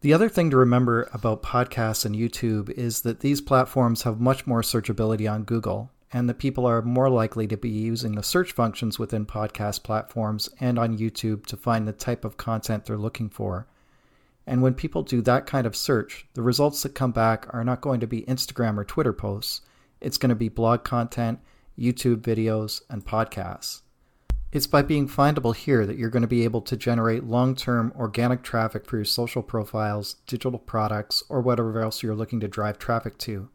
The 0.00 0.12
other 0.12 0.28
thing 0.28 0.50
to 0.50 0.56
remember 0.56 1.08
about 1.12 1.42
podcasts 1.42 2.04
and 2.04 2.14
YouTube 2.14 2.70
is 2.70 3.00
that 3.02 3.20
these 3.20 3.40
platforms 3.40 4.02
have 4.02 4.20
much 4.20 4.46
more 4.46 4.62
searchability 4.62 5.30
on 5.30 5.42
Google, 5.42 5.90
and 6.12 6.28
that 6.28 6.38
people 6.38 6.66
are 6.66 6.82
more 6.82 7.10
likely 7.10 7.46
to 7.46 7.56
be 7.56 7.68
using 7.68 8.14
the 8.14 8.22
search 8.22 8.52
functions 8.52 8.98
within 8.98 9.26
podcast 9.26 9.82
platforms 9.82 10.48
and 10.58 10.78
on 10.78 10.98
YouTube 10.98 11.44
to 11.46 11.56
find 11.56 11.86
the 11.86 11.92
type 11.92 12.24
of 12.24 12.36
content 12.36 12.84
they're 12.84 12.96
looking 12.96 13.28
for. 13.28 13.66
And 14.46 14.62
when 14.62 14.72
people 14.74 15.02
do 15.02 15.20
that 15.22 15.44
kind 15.46 15.66
of 15.66 15.76
search, 15.76 16.26
the 16.32 16.42
results 16.42 16.82
that 16.82 16.94
come 16.94 17.12
back 17.12 17.46
are 17.50 17.64
not 17.64 17.82
going 17.82 18.00
to 18.00 18.06
be 18.06 18.22
Instagram 18.22 18.78
or 18.78 18.84
Twitter 18.84 19.12
posts. 19.12 19.60
It's 20.00 20.16
going 20.16 20.30
to 20.30 20.34
be 20.34 20.48
blog 20.48 20.84
content, 20.84 21.40
YouTube 21.78 22.22
videos, 22.22 22.80
and 22.88 23.04
podcasts. 23.04 23.82
It's 24.50 24.66
by 24.66 24.80
being 24.80 25.06
findable 25.06 25.54
here 25.54 25.84
that 25.84 25.98
you're 25.98 26.08
going 26.08 26.22
to 26.22 26.26
be 26.26 26.44
able 26.44 26.62
to 26.62 26.76
generate 26.76 27.24
long 27.24 27.54
term 27.54 27.92
organic 27.94 28.42
traffic 28.42 28.86
for 28.86 28.96
your 28.96 29.04
social 29.04 29.42
profiles, 29.42 30.14
digital 30.26 30.58
products, 30.58 31.22
or 31.28 31.42
whatever 31.42 31.78
else 31.82 32.02
you're 32.02 32.14
looking 32.14 32.40
to 32.40 32.48
drive 32.48 32.78
traffic 32.78 33.18
to. 33.18 33.50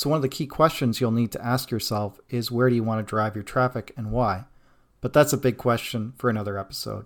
So, 0.00 0.08
one 0.08 0.16
of 0.16 0.22
the 0.22 0.30
key 0.30 0.46
questions 0.46 0.98
you'll 0.98 1.10
need 1.10 1.30
to 1.32 1.44
ask 1.44 1.70
yourself 1.70 2.18
is 2.30 2.50
where 2.50 2.70
do 2.70 2.74
you 2.74 2.82
want 2.82 3.06
to 3.06 3.10
drive 3.10 3.34
your 3.34 3.44
traffic 3.44 3.92
and 3.98 4.10
why? 4.10 4.46
But 5.02 5.12
that's 5.12 5.34
a 5.34 5.36
big 5.36 5.58
question 5.58 6.14
for 6.16 6.30
another 6.30 6.56
episode. 6.56 7.04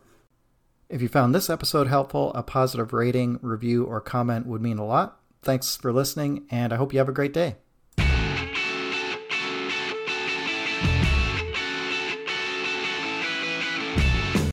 If 0.88 1.02
you 1.02 1.09
found 1.09 1.35
this 1.35 1.50
episode 1.50 1.88
helpful, 1.88 2.33
a 2.35 2.44
positive 2.44 2.92
rating, 2.92 3.40
review, 3.42 3.83
or 3.83 4.00
comment 4.00 4.46
would 4.46 4.62
mean 4.62 4.78
a 4.78 4.87
lot. 4.87 5.18
Thanks 5.42 5.76
for 5.76 5.92
listening, 5.92 6.46
and 6.52 6.72
I 6.72 6.76
hope 6.76 6.92
you 6.92 7.00
have 7.00 7.09
a 7.09 7.12
great 7.12 7.33
day. 7.33 7.57